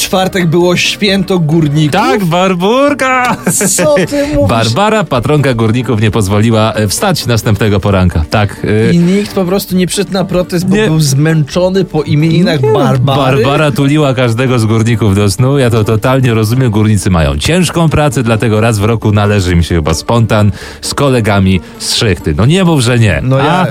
Czwartek 0.00 0.46
było 0.46 0.76
święto 0.76 1.38
górników. 1.38 1.92
Tak, 2.00 2.24
Barburka! 2.24 3.36
Co 3.76 3.94
ty 3.94 4.26
mówisz? 4.34 4.48
Barbara, 4.48 5.04
patronka 5.04 5.54
górników, 5.54 6.00
nie 6.00 6.10
pozwoliła 6.10 6.72
e, 6.72 6.88
wstać 6.88 7.26
następnego 7.26 7.80
poranka. 7.80 8.24
Tak. 8.30 8.64
y, 8.64 8.90
I 8.92 8.98
nikt 8.98 9.34
po 9.34 9.44
prostu 9.44 9.76
nie 9.76 9.86
przyszedł 9.86 10.12
na 10.12 10.24
protest, 10.24 10.66
bo 10.66 10.76
Nie. 10.76 10.86
był 10.86 11.00
zmęczony 11.00 11.84
po 11.84 12.02
imieninach 12.02 12.60
Barbary. 12.60 13.36
Barbara 13.44 13.70
tuliła 13.70 14.14
każdego 14.14 14.58
z 14.58 14.64
górników 14.64 15.14
do 15.14 15.30
snu. 15.30 15.58
Ja 15.58 15.70
to 15.70 15.84
totalnie 15.84 16.34
rozumiem. 16.34 16.70
Górnicy 16.70 17.10
mają 17.10 17.38
ciężką 17.38 17.88
pracę, 17.88 18.22
dlatego 18.22 18.60
raz 18.60 18.78
w 18.78 18.84
roku 18.84 19.12
należy 19.12 19.52
im 19.52 19.62
się 19.62 19.74
chyba 19.74 19.94
spontan 19.94 20.52
z 20.80 20.94
kolegami 20.94 21.60
z 21.78 21.94
szychty. 21.94 22.34
No 22.36 22.46
nie 22.46 22.64
mów, 22.64 22.80
że 22.80 22.98
nie. 22.98 23.20
No 23.22 23.38
ja... 23.38 23.44
A? 23.52 23.66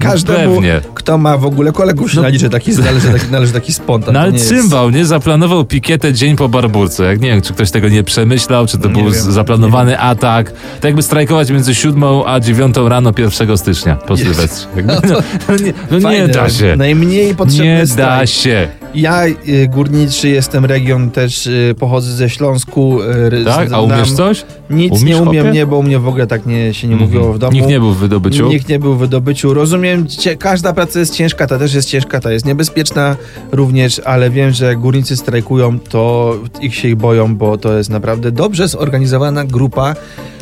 Każdemu, 0.00 0.54
pewnie. 0.54 0.80
kto 0.94 1.18
ma 1.18 1.36
w 1.38 1.44
ogóle 1.44 1.72
kolegów, 1.72 2.12
się 2.12 2.20
należy 2.20 2.50
taki, 2.50 2.70
należy 2.78 3.08
taki, 3.12 3.26
należy 3.30 3.52
taki 3.52 3.72
spontan. 3.72 4.14
No 4.14 4.20
ale 4.20 4.32
nie 4.32 4.38
jest- 4.38 4.48
cymbał, 4.48 4.90
nie? 4.90 5.06
Zaplanował 5.06 5.64
pikietę 5.64 6.12
dzień 6.12 6.36
po 6.36 6.48
barburce. 6.48 7.04
Jak 7.04 7.20
nie 7.20 7.28
wiem, 7.28 7.42
czy 7.42 7.52
ktoś 7.52 7.70
tego 7.70 7.88
nie 7.88 8.02
przemyślał, 8.02 8.66
czy 8.66 8.78
to 8.78 8.88
Nie 8.88 8.94
był 8.94 9.10
wiem, 9.10 9.32
zaplanowany 9.32 9.98
atak. 10.00 10.52
Tak 10.52 10.84
jakby 10.84 11.02
strajkować 11.02 11.50
między 11.50 11.74
7 11.74 12.04
a 12.26 12.40
9 12.40 12.76
rano 12.88 13.12
1 13.18 13.56
stycznia 13.58 13.96
po 13.96 14.14
Jest. 14.14 14.24
Sylwestrze. 14.24 14.66
No 14.84 14.94
no, 15.08 15.18
no, 15.48 15.56
nie, 15.56 15.72
no 16.00 16.10
nie 16.10 16.28
da 16.28 16.48
się. 16.50 16.74
Najmniej 16.76 17.34
potrzebny 17.34 17.64
Nie 17.64 17.78
da 17.80 17.86
strajk. 17.86 18.28
się. 18.30 18.68
Ja 18.94 19.26
y, 19.26 19.34
górniczy 19.68 20.28
jestem 20.28 20.64
region 20.64 21.10
też, 21.10 21.46
y, 21.46 21.74
pochodzę 21.78 22.12
ze 22.12 22.30
Śląsku. 22.30 23.02
Y, 23.02 23.44
Tak? 23.44 23.64
A 23.64 23.68
znam- 23.68 23.84
umiesz 23.84 24.12
coś? 24.12 24.44
Nic 24.70 24.92
Umiesz, 24.92 25.04
nie 25.04 25.16
umiem, 25.16 25.42
chłopie? 25.44 25.50
nie, 25.58 25.66
bo 25.66 25.76
u 25.78 25.82
mnie 25.82 25.98
w 25.98 26.08
ogóle 26.08 26.26
tak 26.26 26.46
nie, 26.46 26.74
się 26.74 26.88
nie 26.88 26.96
mówiło 26.96 27.32
w 27.32 27.38
domu. 27.38 27.52
Nikt 27.52 27.68
nie 27.68 27.80
był 27.80 27.92
w 27.92 27.96
wydobyciu. 27.98 28.48
Nikt 28.48 28.68
nie 28.68 28.78
był 28.78 28.94
w 28.94 28.98
wydobyciu. 28.98 29.54
Rozumiem, 29.54 30.06
cie, 30.06 30.36
każda 30.36 30.72
praca 30.72 30.98
jest 31.00 31.14
ciężka, 31.14 31.46
ta 31.46 31.58
też 31.58 31.74
jest 31.74 31.88
ciężka, 31.88 32.20
ta 32.20 32.32
jest 32.32 32.46
niebezpieczna 32.46 33.16
również, 33.52 34.00
ale 34.04 34.30
wiem, 34.30 34.50
że 34.50 34.64
jak 34.64 34.78
górnicy 34.78 35.16
strajkują, 35.16 35.78
to 35.78 36.34
ich 36.60 36.74
się 36.74 36.88
ich 36.88 36.96
boją, 36.96 37.36
bo 37.36 37.58
to 37.58 37.78
jest 37.78 37.90
naprawdę 37.90 38.32
dobrze 38.32 38.68
zorganizowana 38.68 39.44
grupa 39.44 39.94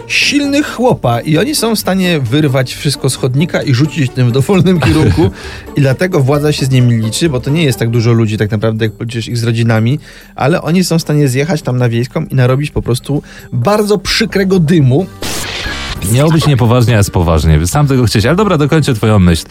silnych 0.06 0.67
chłopa 0.67 1.20
i 1.20 1.38
oni 1.38 1.55
są 1.55 1.76
w 1.76 1.79
stanie 1.79 2.20
wyrwać 2.20 2.75
wszystko 2.75 3.11
z 3.11 3.17
chodnika 3.17 3.62
i 3.62 3.75
rzucić 3.75 4.12
tym 4.12 4.29
w 4.29 4.32
dowolnym 4.32 4.81
kierunku 4.81 5.31
i 5.76 5.81
dlatego 5.81 6.20
władza 6.20 6.53
się 6.53 6.67
z 6.67 6.70
nimi 6.70 6.97
liczy, 7.05 7.29
bo 7.29 7.41
to 7.41 7.50
nie 7.50 7.64
jest 7.64 7.79
tak 7.79 7.91
dużo 7.91 8.12
ludzi 8.12 8.38
tak 8.38 8.50
naprawdę, 8.50 8.85
jak 8.85 8.94
policzysz 8.94 9.29
ich 9.29 9.38
z 9.38 9.44
rodzinami, 9.44 9.99
ale 10.35 10.62
oni 10.62 10.85
są 10.85 10.99
w 10.99 11.03
stanie 11.03 11.29
zjechać 11.29 11.62
tam 11.62 11.79
na 11.79 11.88
wiejską 11.88 12.25
i 12.25 12.35
narobić 12.35 12.70
po 12.70 12.82
prostu 12.82 13.23
bardzo 13.53 13.99
przykrego 13.99 14.58
dymu. 14.58 15.06
Miało 16.12 16.31
być 16.31 16.47
niepoważnie, 16.47 16.94
a 16.94 16.97
jest 16.97 17.11
poważnie. 17.11 17.67
Sam 17.67 17.87
tego 17.87 18.05
chcieć. 18.05 18.26
Ale 18.26 18.37
dobra, 18.37 18.58
dokończę 18.58 18.94
twoją 18.94 19.19
myśl. 19.19 19.44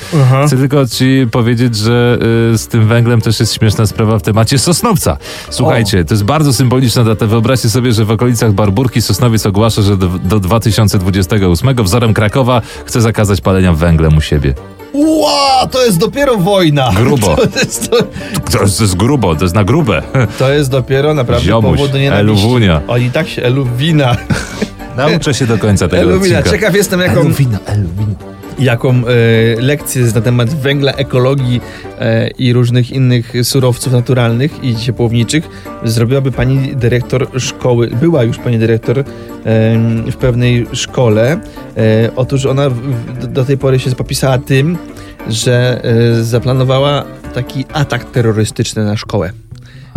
Chcę 0.47 0.57
tylko 0.57 0.85
ci 0.87 1.27
powiedzieć, 1.31 1.75
że 1.75 2.17
y, 2.53 2.57
z 2.57 2.67
tym 2.67 2.87
węglem 2.87 3.21
też 3.21 3.39
jest 3.39 3.53
śmieszna 3.53 3.85
sprawa 3.85 4.19
w 4.19 4.21
temacie 4.21 4.59
Sosnowca. 4.59 5.17
Słuchajcie, 5.49 6.05
to 6.05 6.13
jest 6.13 6.23
bardzo 6.23 6.53
symboliczna 6.53 7.03
data. 7.03 7.25
Wyobraźcie 7.27 7.69
sobie, 7.69 7.93
że 7.93 8.05
w 8.05 8.11
okolicach 8.11 8.53
Barburki 8.53 9.01
Sosnowiec 9.01 9.45
ogłasza, 9.45 9.81
że 9.81 9.97
do, 9.97 10.07
do 10.07 10.39
2028 10.39 11.75
wzorem 11.83 12.13
Krakowa 12.13 12.61
chce 12.85 13.01
zakazać 13.01 13.41
palenia 13.41 13.73
węglem 13.73 14.17
u 14.17 14.21
siebie. 14.21 14.53
Ła, 14.93 15.67
to 15.71 15.85
jest 15.85 15.97
dopiero 15.97 16.37
wojna. 16.37 16.91
Grubo. 16.95 17.35
To 17.53 17.59
jest, 17.59 17.91
to, 17.91 17.97
To 18.51 18.61
jest, 18.63 18.77
to 18.77 18.83
jest 18.83 18.95
grubo, 18.95 19.35
to 19.35 19.43
jest 19.45 19.55
na 19.55 19.63
grube. 19.63 20.01
to 20.39 20.49
jest 20.53 20.71
dopiero 20.71 21.13
naprawdę 21.13 21.45
Ziomuś, 21.45 21.77
powód 21.77 21.91
do 21.91 21.97
nienawiści. 21.97 22.31
eluwunia. 22.43 22.81
Oni 22.87 23.11
tak 23.11 23.27
się, 23.27 23.43
eluwina. 23.43 24.15
Nauczę 24.97 25.33
się 25.33 25.47
do 25.47 25.57
końca 25.57 25.87
tego 25.87 26.15
odcinka. 26.15 26.43
Ciekaw 26.43 26.75
jestem, 26.75 26.99
jaką, 26.99 27.19
Eluwina, 27.19 27.59
eluwina. 27.65 28.15
jaką 28.59 28.89
e, 28.91 29.01
lekcję 29.61 30.03
na 30.15 30.21
temat 30.21 30.49
węgla, 30.53 30.91
ekologii 30.91 31.61
e, 31.99 32.27
i 32.27 32.53
różnych 32.53 32.91
innych 32.91 33.33
surowców 33.43 33.93
naturalnych 33.93 34.63
i 34.63 34.75
ciepłowniczych 34.75 35.49
zrobiłaby 35.83 36.31
pani 36.31 36.75
dyrektor 36.75 37.27
szkoły. 37.41 37.87
Była 37.87 38.23
już 38.23 38.37
pani 38.37 38.59
dyrektor 38.59 38.99
em, 38.99 39.05
w 40.11 40.15
pewnej 40.15 40.67
szkole. 40.73 41.39
E, 41.77 42.09
otóż 42.15 42.45
ona 42.45 42.69
w, 42.69 42.77
do 43.27 43.45
tej 43.45 43.57
pory 43.57 43.79
się 43.79 43.91
popisała 43.91 44.37
tym, 44.37 44.77
że 45.29 45.81
e, 46.19 46.23
zaplanowała 46.23 47.03
taki 47.33 47.65
atak 47.73 48.11
terrorystyczny 48.11 48.85
na 48.85 48.97
szkołę. 48.97 49.31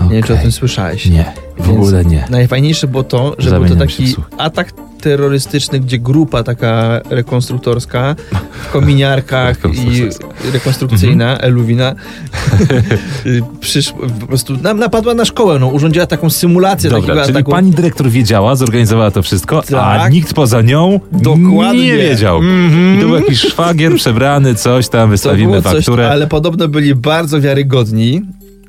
Nie 0.04 0.10
wiem, 0.10 0.22
czy 0.22 0.34
o 0.34 0.36
tym 0.36 0.52
słyszałeś. 0.52 1.06
Nie, 1.06 1.24
w 1.58 1.66
Więc 1.66 1.78
ogóle 1.78 2.04
nie. 2.04 2.24
Najfajniejsze 2.30 2.86
było 2.88 3.02
to, 3.02 3.34
że 3.38 3.50
był 3.50 3.60
to 3.62 3.68
Zamieniam 3.68 3.88
się 3.88 4.02
w 4.04 4.14
taki 4.14 4.16
atak 4.38 4.72
terrorystyczny, 5.00 5.80
gdzie 5.80 5.98
grupa 5.98 6.42
taka 6.42 7.00
rekonstruktorska 7.10 8.16
w 8.62 8.72
kominiarkach 8.72 9.56
i 9.74 10.08
rekonstrukcyjna, 10.52 11.38
Eluwina, 11.38 11.94
y, 13.26 13.42
przyszła, 13.60 13.98
po 14.20 14.26
prostu 14.26 14.56
napadła 14.74 15.14
na 15.14 15.24
szkołę, 15.24 15.58
no, 15.58 15.66
urządziła 15.68 16.06
taką 16.06 16.30
symulację 16.30 16.90
Dobra, 16.90 17.14
takiego 17.14 17.32
czyli 17.32 17.44
pani 17.44 17.70
dyrektor 17.70 18.08
wiedziała, 18.08 18.56
zorganizowała 18.56 19.10
to 19.10 19.22
wszystko, 19.22 19.58
a 19.58 19.62
Tak. 19.62 20.12
nikt 20.12 20.34
poza 20.34 20.62
nią 20.62 21.00
Dokładnie. 21.12 21.82
nie 21.82 21.96
wiedział. 21.96 22.40
I 22.42 23.00
to 23.00 23.06
był 23.06 23.16
jakiś 23.16 23.40
szwagier 23.40 23.94
przebrany, 23.94 24.54
coś 24.54 24.88
tam, 24.88 25.10
wystawimy 25.10 25.62
coś, 25.62 25.72
fakturę. 25.76 26.10
ale 26.10 26.26
podobno 26.26 26.68
byli 26.68 26.94
bardzo 26.94 27.40
wiarygodni 27.40 28.22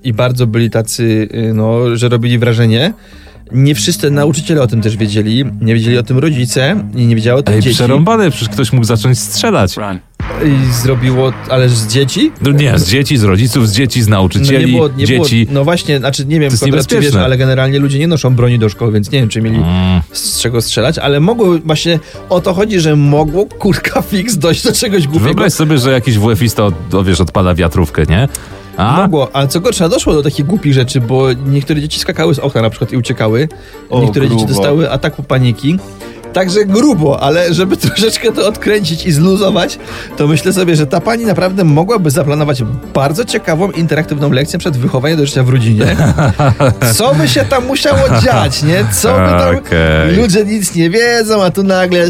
i 0.03 0.13
bardzo 0.13 0.47
byli 0.47 0.69
tacy, 0.69 1.29
y, 1.33 1.53
no, 1.53 1.95
że 1.95 2.09
robili 2.09 2.39
wrażenie. 2.39 2.93
Nie 3.51 3.75
wszyscy 3.75 4.11
nauczyciele 4.11 4.61
o 4.61 4.67
tym 4.67 4.81
też 4.81 4.97
wiedzieli, 4.97 5.45
nie 5.61 5.73
wiedzieli 5.73 5.97
o 5.97 6.03
tym 6.03 6.17
rodzice 6.17 6.83
i 6.95 7.05
nie 7.05 7.15
wiedziało 7.15 7.39
o 7.39 7.43
tym 7.43 7.55
Ej, 7.55 7.61
dzieci. 7.61 7.75
przerąbane, 7.75 8.31
przecież 8.31 8.49
ktoś 8.49 8.73
mógł 8.73 8.85
zacząć 8.85 9.19
strzelać. 9.19 9.75
I 10.45 10.73
zrobiło, 10.73 11.33
ale 11.49 11.69
z 11.69 11.87
dzieci? 11.87 12.31
No 12.41 12.51
nie, 12.51 12.79
z 12.79 12.89
dzieci, 12.89 13.17
z 13.17 13.23
rodziców, 13.23 13.69
z 13.69 13.73
dzieci, 13.75 14.01
z 14.01 14.07
nauczycieli, 14.07 14.51
no 14.53 14.67
nie 14.67 14.73
było, 14.73 14.89
nie 14.97 15.05
dzieci. 15.05 15.45
Było, 15.45 15.59
no 15.59 15.63
właśnie, 15.63 15.97
znaczy 15.99 16.25
nie 16.25 16.39
wiem, 16.39 16.51
Konrad, 16.59 16.87
czy 16.87 16.99
wiesz, 16.99 17.15
ale 17.15 17.37
generalnie 17.37 17.79
ludzie 17.79 17.99
nie 17.99 18.07
noszą 18.07 18.35
broni 18.35 18.59
do 18.59 18.69
szkoły, 18.69 18.91
więc 18.91 19.11
nie 19.11 19.19
wiem, 19.19 19.29
czy 19.29 19.41
mieli 19.41 19.55
Mm. 19.57 20.01
z 20.11 20.39
czego 20.41 20.61
strzelać, 20.61 20.97
ale 20.97 21.19
mogło, 21.19 21.57
właśnie 21.65 21.99
o 22.29 22.41
to 22.41 22.53
chodzi, 22.53 22.79
że 22.79 22.95
mogło 22.95 23.45
kurka 23.45 24.01
fix 24.01 24.37
dojść 24.37 24.63
do 24.63 24.71
czegoś 24.73 25.03
głupiego. 25.07 25.25
Wyobraź 25.25 25.53
sobie, 25.53 25.77
że 25.77 25.91
jakiś 25.91 26.17
WF-ista, 26.17 26.63
od, 26.65 27.05
wiesz, 27.05 27.21
odpala 27.21 27.55
wiatrówkę, 27.55 28.03
nie? 28.09 28.27
A? 28.79 29.01
Mogło, 29.01 29.29
ale 29.33 29.47
co 29.47 29.59
gorsza, 29.59 29.89
doszło 29.89 30.13
do 30.13 30.23
takich 30.23 30.45
głupich 30.45 30.73
rzeczy, 30.73 31.01
bo 31.01 31.33
niektóre 31.33 31.81
dzieci 31.81 31.99
skakały 31.99 32.35
z 32.35 32.39
okna 32.39 32.61
na 32.61 32.69
przykład 32.69 32.91
i 32.91 32.97
uciekały. 32.97 33.47
O, 33.89 34.01
niektóre 34.01 34.25
dzieci 34.29 34.45
grubo. 34.45 34.53
dostały 34.53 34.91
ataku 34.91 35.23
paniki. 35.23 35.79
Także 36.33 36.65
grubo, 36.65 37.23
ale 37.23 37.53
żeby 37.53 37.77
troszeczkę 37.87 38.31
to 38.31 38.47
odkręcić 38.47 39.05
i 39.05 39.11
zluzować, 39.11 39.79
to 40.17 40.27
myślę 40.27 40.53
sobie, 40.53 40.75
że 40.75 40.87
ta 40.87 41.01
pani 41.01 41.25
naprawdę 41.25 41.63
mogłaby 41.63 42.11
zaplanować 42.11 42.63
bardzo 42.93 43.25
ciekawą, 43.25 43.71
interaktywną 43.71 44.31
lekcję 44.31 44.59
przed 44.59 44.77
wychowaniem 44.77 45.17
do 45.17 45.25
życia 45.25 45.43
w 45.43 45.49
rodzinie. 45.49 45.85
Co 46.95 47.15
by 47.15 47.27
się 47.27 47.45
tam 47.45 47.65
musiało 47.65 47.99
dziać, 48.23 48.63
nie? 48.63 48.85
Co 48.91 49.09
by 49.11 49.15
tam... 49.29 49.55
Okej. 49.55 50.15
Ludzie 50.15 50.45
nic 50.45 50.75
nie 50.75 50.89
wiedzą, 50.89 51.43
a 51.43 51.51
tu 51.51 51.63
nagle 51.63 52.07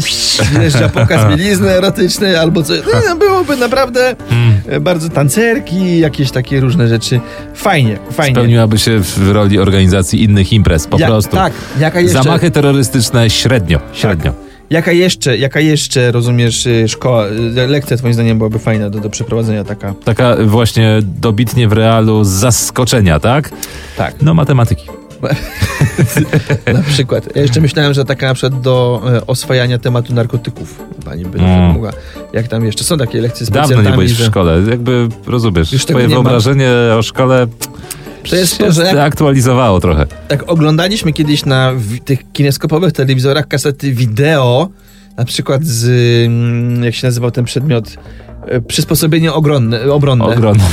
wjeżdża 0.52 0.88
pokaz 0.88 1.26
bielizny 1.30 1.70
erotycznej 1.70 2.36
albo 2.36 2.62
coś. 2.62 2.80
No, 3.08 3.16
byłoby 3.16 3.56
naprawdę 3.56 4.16
Hmm. 4.28 4.60
e, 4.68 4.80
bardzo 4.80 5.08
tancerki, 5.08 5.98
jakieś 5.98 6.30
takie 6.30 6.60
różne 6.60 6.88
rzeczy. 6.88 7.20
Fajnie, 7.54 7.98
fajnie. 8.12 8.34
Spełniłaby 8.34 8.78
się 8.78 9.00
w 9.00 9.30
roli 9.30 9.58
organizacji 9.58 10.22
innych 10.24 10.52
imprez, 10.52 10.86
po 10.86 10.98
Jak- 10.98 11.08
prostu. 11.10 11.36
Tak, 11.36 11.52
jaka 11.78 12.00
jeszcze... 12.00 12.22
Zamachy 12.22 12.50
terrorystyczne 12.50 13.30
średnio, 13.30 13.80
średnio. 13.92 14.09
Jaka 14.70 14.92
jeszcze, 14.92 15.38
jaka 15.38 15.60
jeszcze, 15.60 16.12
rozumiesz, 16.12 16.66
y, 16.66 16.88
szkoła, 16.88 17.26
y, 17.26 17.66
lekcja 17.68 17.96
twoim 17.96 18.14
zdaniem 18.14 18.38
byłaby 18.38 18.58
fajna 18.58 18.90
do, 18.90 19.00
do 19.00 19.10
przeprowadzenia 19.10 19.64
taka? 19.64 19.94
Taka 20.04 20.36
właśnie 20.44 20.98
dobitnie 21.02 21.68
w 21.68 21.72
realu 21.72 22.24
z 22.24 22.28
zaskoczenia, 22.28 23.20
tak? 23.20 23.50
Tak. 23.96 24.14
No 24.22 24.34
matematyki. 24.34 24.86
Na 26.74 26.82
przykład. 26.82 27.36
Ja 27.36 27.42
jeszcze 27.42 27.60
myślałem, 27.60 27.94
że 27.94 28.04
taka 28.04 28.26
na 28.28 28.34
przykład 28.34 28.60
do 28.62 29.02
e, 29.16 29.26
oswajania 29.26 29.78
tematu 29.78 30.14
narkotyków 30.14 30.78
pani 31.04 31.24
by 31.24 31.38
Mm. 31.38 31.60
mogła. 31.72 31.90
Jak 32.32 32.48
tam 32.48 32.64
jeszcze 32.66 32.84
są 32.84 32.98
takie 32.98 33.20
lekcje 33.20 33.46
specjalne. 33.46 33.74
Dawno 33.74 33.90
nie 33.90 33.94
byłeś 33.96 34.12
w 34.12 34.24
szkole, 34.26 34.62
jakby 34.70 35.08
rozumiesz, 35.26 35.72
Już 35.72 35.84
twoje 35.84 36.06
nie 36.08 36.14
ma. 36.14 36.22
wyobrażenie 36.22 36.70
o 36.98 37.02
szkole 37.02 37.46
To 38.30 38.36
jest 38.36 38.52
się 38.58 38.64
to, 38.64 38.72
że 38.72 38.82
jak- 38.84 38.96
aktualizowało 38.96 39.80
trochę. 39.80 40.06
Jak 40.30 40.50
oglądaliśmy 40.50 41.12
kiedyś 41.12 41.44
na 41.44 41.72
tych 42.04 42.32
kineskopowych 42.32 42.92
telewizorach 42.92 43.48
kasety 43.48 43.92
wideo, 43.92 44.68
na 45.16 45.24
przykład 45.24 45.64
z, 45.64 45.86
mm, 46.26 46.84
jak 46.84 46.94
się 46.94 47.06
nazywał 47.06 47.30
ten 47.30 47.44
przedmiot, 47.44 47.96
E, 48.48 48.60
przysposobienie 48.60 49.32
ogronne, 49.32 49.92
obronne. 49.92 50.24
Ogromne. 50.24 50.64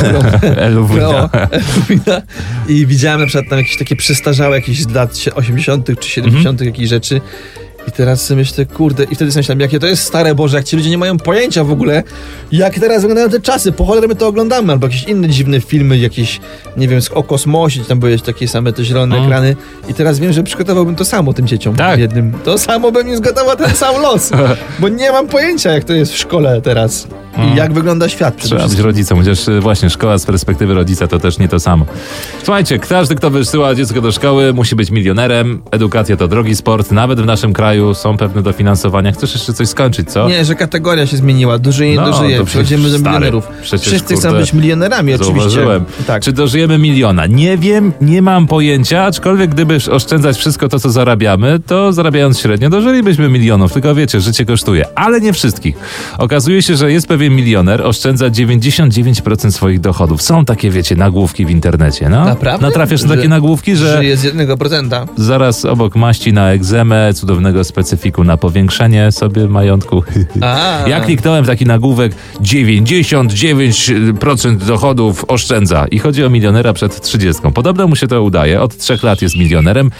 Eluwina. 0.58 1.30
No. 2.08 2.22
I 2.68 2.86
widziałem 2.86 3.20
na 3.22 3.25
przykład 3.27 3.50
tam 3.50 3.60
jakieś 3.60 3.77
takie 3.77 3.96
przestarzałe 3.96 4.56
jakieś 4.56 4.82
z 4.84 4.89
lat 4.89 5.13
sie- 5.18 5.34
80. 5.36 6.00
czy 6.00 6.10
70. 6.10 6.62
Mhm. 6.62 6.68
jakieś 6.74 6.89
rzeczy. 6.89 7.22
I 7.88 7.91
teraz 7.91 8.25
sobie 8.25 8.38
myślę, 8.38 8.65
kurde, 8.65 9.03
i 9.03 9.15
wtedy 9.15 9.32
sobie 9.32 9.39
myślałem, 9.39 9.60
jakie 9.60 9.79
to 9.79 9.88
jest 9.88 10.03
stare 10.03 10.36
Boże, 10.36 10.58
jak 10.58 10.65
ci 10.65 10.75
ludzie 10.75 10.89
nie 10.89 10.98
mają 10.98 11.17
pojęcia 11.17 11.63
w 11.63 11.72
ogóle, 11.72 12.03
jak 12.51 12.79
teraz 12.79 13.01
wyglądają 13.01 13.29
te 13.29 13.39
czasy, 13.39 13.72
po 13.72 13.86
cholerę 13.86 14.08
my 14.08 14.15
to 14.15 14.27
oglądamy, 14.27 14.74
albo 14.74 14.88
jakieś 14.88 15.03
inne 15.03 15.29
dziwne 15.29 15.62
filmy, 15.62 15.98
jakieś, 15.98 16.39
nie 16.77 16.88
wiem, 16.88 17.00
o 17.13 17.24
kosmosie, 17.24 17.84
tam 17.84 18.00
były 18.00 18.20
takie 18.20 18.48
same 18.48 18.74
te 18.74 18.84
zielone 18.86 19.15
Mm. 19.15 19.25
ekrany 19.27 19.56
i 19.89 19.94
teraz 19.94 20.20
wiem, 20.20 20.34
że 20.34 20.44
przygotowałbym 20.44 20.96
to 20.96 21.06
samo 21.06 21.34
tym 21.34 21.48
dzieciom 21.48 21.75
Tak. 21.75 22.00
jednym. 22.00 22.34
To 22.46 22.58
samo 22.58 22.91
bym 22.91 23.10
im 23.10 23.17
zgotował 23.17 23.56
ten 23.56 23.75
sam 23.75 24.01
los, 24.01 24.32
bo 24.79 24.89
nie 24.89 25.12
mam 25.12 25.27
pojęcia, 25.27 25.72
jak 25.74 25.84
to 25.84 25.94
jest 25.94 26.13
w 26.13 26.17
szkole 26.17 26.62
teraz 26.62 27.08
i 27.38 27.41
Mm. 27.41 27.58
jak 27.58 27.74
wygląda 27.74 28.10
świat 28.10 28.36
przede 28.36 28.56
Trzeba 28.56 28.70
być 28.70 28.79
rodzicem, 28.79 29.17
chociaż 29.17 29.48
y, 29.48 29.60
właśnie 29.60 29.89
szkoła 29.89 30.17
z 30.17 30.25
perspektywy 30.25 30.74
rodzica 30.74 31.08
to 31.08 31.20
też 31.20 31.38
nie 31.39 31.48
to 31.48 31.60
samo. 31.60 31.86
Słuchajcie, 32.44 32.79
każdy, 32.79 33.15
kto 33.15 33.29
wysyła 33.29 33.75
dziecko 33.75 34.01
do 34.01 34.12
szkoły, 34.12 34.53
musi 34.53 34.75
być 34.75 34.91
milionerem. 34.91 35.62
Edukacja 35.72 36.17
to 36.17 36.27
drogi 36.27 36.56
sport. 36.56 36.91
Nawet 36.91 37.22
w 37.22 37.25
naszym 37.25 37.53
kraju 37.53 37.94
są 37.94 38.17
pewne 38.17 38.41
dofinansowania. 38.41 39.12
Chcesz 39.12 39.34
jeszcze 39.34 39.53
coś 39.53 39.67
skończyć, 39.67 40.12
co? 40.12 40.29
Nie, 40.29 40.46
że 40.46 40.56
kategoria 40.56 41.08
się 41.08 41.17
zmieniła. 41.17 41.58
Dożyje, 41.60 41.91
nie 41.91 41.98
No, 41.98 42.12
dożyje. 42.12 42.44
Przechodzimy 42.46 42.89
do 42.89 42.98
milionerów. 43.00 43.48
przecież, 43.62 43.88
Wszyscy 43.88 44.15
chcą 44.15 44.32
być 44.34 44.53
milionerami, 44.53 45.13
oczywiście. 45.13 45.60
Tak. 46.08 46.24
Czy 46.24 46.32
dożyjemy 46.32 46.77
miliona? 46.77 47.25
Nie 47.25 47.58
wiem, 47.58 47.94
nie 48.01 48.22
mam 48.22 48.48
pojęcia, 48.48 49.03
aczkolwiek 49.03 49.50
gdyby 49.50 49.77
oszczędzać 49.91 50.38
wszystko 50.38 50.70
to, 50.70 50.79
co 50.79 50.89
zarabiamy, 50.89 51.60
to 51.67 51.94
zarabiając 51.94 52.39
średnio, 52.39 52.70
dożylibyśmy 52.70 53.29
milionów. 53.29 53.74
Tylko 53.74 53.96
wiecie, 53.96 54.22
życie 54.22 54.46
kosztuje. 54.46 54.86
Ale 54.96 55.22
nie 55.22 55.34
wszystkich. 55.34 55.75
Okazuje 56.17 56.62
się, 56.62 56.75
że 56.75 56.91
jest 56.91 57.08
pewien 57.08 57.26
milioner, 57.29 57.81
oszczędza 57.81 58.29
99% 58.29 59.51
swoich 59.51 59.79
dochodów. 59.79 60.22
Są 60.22 60.46
takie, 60.46 60.72
wiecie, 60.72 60.96
nagłówki 60.96 61.46
w 61.46 61.50
internecie, 61.50 62.10
no? 62.10 62.25
Naprawdę? 62.25 62.67
Natrafiasz 62.67 63.03
na 63.03 63.15
takie 63.15 63.29
nagłówki, 63.29 63.75
że... 63.75 63.98
Żyje 63.98 64.17
z 64.17 64.24
jednego 64.24 64.57
procenta. 64.57 65.05
Zaraz 65.15 65.65
obok 65.65 65.96
maści 65.96 66.34
na 66.34 66.51
egzemę, 66.51 67.13
cudownego 67.13 67.63
specyfiku 67.63 68.24
na 68.24 68.38
powiększenie 68.38 69.12
sobie 69.12 69.48
majątku. 69.48 70.03
Ja 70.88 71.01
kliknąłem 71.01 71.43
w 71.43 71.48
taki 71.48 71.65
nagłówek 71.65 72.12
99% 72.41 74.57
dochodów 74.57 75.25
oszczędza 75.27 75.86
i 75.91 76.00
chodzi 76.00 76.24
o 76.24 76.29
milionera 76.29 76.74
przed 76.74 77.01
30. 77.01 77.41
Podobno 77.53 77.88
mu 77.88 77.96
się 77.96 78.07
to 78.07 78.24
udaje, 78.24 78.62
od 78.62 78.77
trzech 78.77 79.03
lat 79.03 79.22
jest 79.22 79.36
milionerem. 79.36 79.91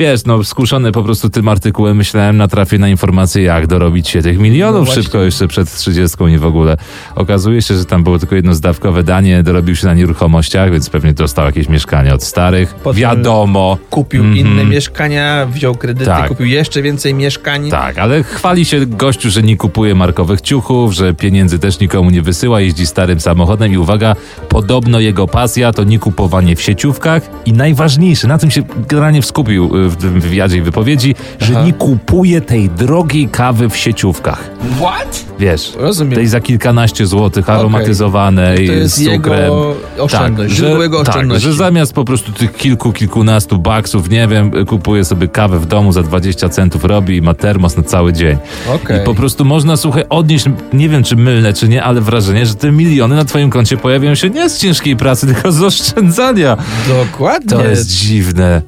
Wiesz, 0.00 0.24
no 0.24 0.44
skuszony 0.44 0.92
po 0.92 1.02
prostu 1.02 1.30
tym 1.30 1.48
artykułem 1.48 1.96
myślałem, 1.96 2.36
natrafię 2.36 2.78
na 2.78 2.88
informacje, 2.88 3.42
jak 3.42 3.66
dorobić 3.66 4.08
się 4.08 4.22
tych 4.22 4.38
milionów 4.38 4.88
No 4.88 4.94
szybko 4.94 5.18
jeszcze 5.22 5.48
przed 5.48 5.74
30 5.74 6.16
i 6.34 6.38
w 6.38 6.44
ogóle. 6.44 6.76
Okazuje 7.14 7.62
się, 7.62 7.74
że 7.74 7.84
tam 7.84 8.04
było 8.04 8.18
tylko 8.18 8.34
jedno 8.34 8.54
zdawkowe 8.54 9.02
danie, 9.02 9.42
dorobił 9.42 9.76
się 9.76 9.86
na 9.86 9.94
nieruchomościach, 9.94 10.72
więc 10.72 10.90
pewnie 10.90 11.12
dostał 11.12 11.46
jakieś 11.46 11.68
mieszkanie 11.68 12.14
od 12.14 12.22
starych. 12.22 12.74
Potem- 12.74 13.00
Wiadomo. 13.00 13.78
Kupił 13.90 14.24
Mhm. 14.24 14.38
inne 14.46 14.64
mieszkania, 14.64 15.46
wziął 15.46 15.74
kredyty, 15.74 16.06
Tak. 16.06 16.28
kupił 16.28 16.46
jeszcze 16.46 16.82
więcej 16.82 17.14
mieszkań. 17.14 17.70
Tak, 17.70 17.98
ale 17.98 18.22
chwali 18.22 18.64
się 18.64 18.86
gościu, 18.86 19.30
że 19.30 19.42
nie 19.42 19.56
kupuje 19.56 19.94
markowych 19.94 20.40
ciuchów, 20.40 20.92
że 20.92 21.14
pieniędzy 21.14 21.58
też 21.58 21.80
nikomu 21.80 22.10
nie 22.10 22.22
wysyła, 22.22 22.60
jeździ 22.60 22.86
starym 22.86 23.20
samochodem 23.20 23.72
i 23.72 23.76
uwaga, 23.76 24.16
podobno 24.48 25.00
jego 25.00 25.26
pasja 25.28 25.72
to 25.72 25.84
nie 25.84 25.98
kupowanie 25.98 26.56
w 26.56 26.62
sieciówkach 26.62 27.22
i 27.46 27.52
najważniejsze, 27.52 28.28
na 28.28 28.38
tym 28.38 28.50
się 28.50 28.62
generalnie 28.88 29.22
skupił 29.22 29.76
y, 29.86 29.89
w 29.90 29.96
tym 29.96 30.20
wywiadzie 30.20 30.56
i 30.56 30.62
wypowiedzi, 30.62 31.14
że 31.40 31.52
Aha. 31.56 31.66
nie 31.66 31.72
kupuje 31.72 32.40
tej 32.40 32.68
drogiej 32.70 33.28
kawy 33.28 33.68
w 33.68 33.76
sieciówkach. 33.76 34.50
What? 34.80 35.24
Wiesz, 35.38 35.72
Rozumiem. 35.78 36.14
tej 36.14 36.26
za 36.26 36.40
kilkanaście 36.40 37.06
złotych 37.06 37.50
aromatyzowanej 37.50 38.66
To 38.66 38.72
jest 38.72 38.94
z 38.96 39.04
cukrem. 39.04 39.42
jego 39.42 39.74
oszczędność, 39.98 40.50
że, 40.54 40.56
źródło 40.56 40.82
jego 40.82 40.98
tak, 41.04 41.08
oszczędności. 41.08 41.44
że 41.48 41.54
zamiast 41.54 41.92
po 41.92 42.04
prostu 42.04 42.32
tych 42.32 42.56
kilku, 42.56 42.92
kilkunastu 42.92 43.58
baksów, 43.58 44.10
nie 44.10 44.28
wiem, 44.28 44.66
kupuje 44.66 45.04
sobie 45.04 45.28
kawę 45.28 45.58
w 45.58 45.66
domu 45.66 45.92
za 45.92 46.02
20 46.02 46.48
centów, 46.48 46.84
robi 46.84 47.16
i 47.16 47.22
ma 47.22 47.34
termos 47.34 47.76
na 47.76 47.82
cały 47.82 48.12
dzień. 48.12 48.36
Okej. 48.74 49.02
I 49.02 49.04
po 49.04 49.14
prostu 49.14 49.44
można, 49.44 49.76
słuchaj, 49.76 50.04
odnieść, 50.08 50.44
nie 50.72 50.88
wiem 50.88 51.04
czy 51.04 51.16
mylne, 51.16 51.52
czy 51.52 51.68
nie, 51.68 51.82
ale 51.82 52.00
wrażenie, 52.00 52.46
że 52.46 52.54
te 52.54 52.72
miliony 52.72 53.16
na 53.16 53.24
twoim 53.24 53.50
koncie 53.50 53.76
pojawiają 53.76 54.14
się 54.14 54.30
nie 54.30 54.50
z 54.50 54.58
ciężkiej 54.58 54.96
pracy, 54.96 55.26
tylko 55.34 55.52
z 55.52 55.62
oszczędzania. 55.62 56.56
Dokładnie. 56.88 57.56
To 57.56 57.64
jest 57.64 57.86
dziwne, 57.90 58.62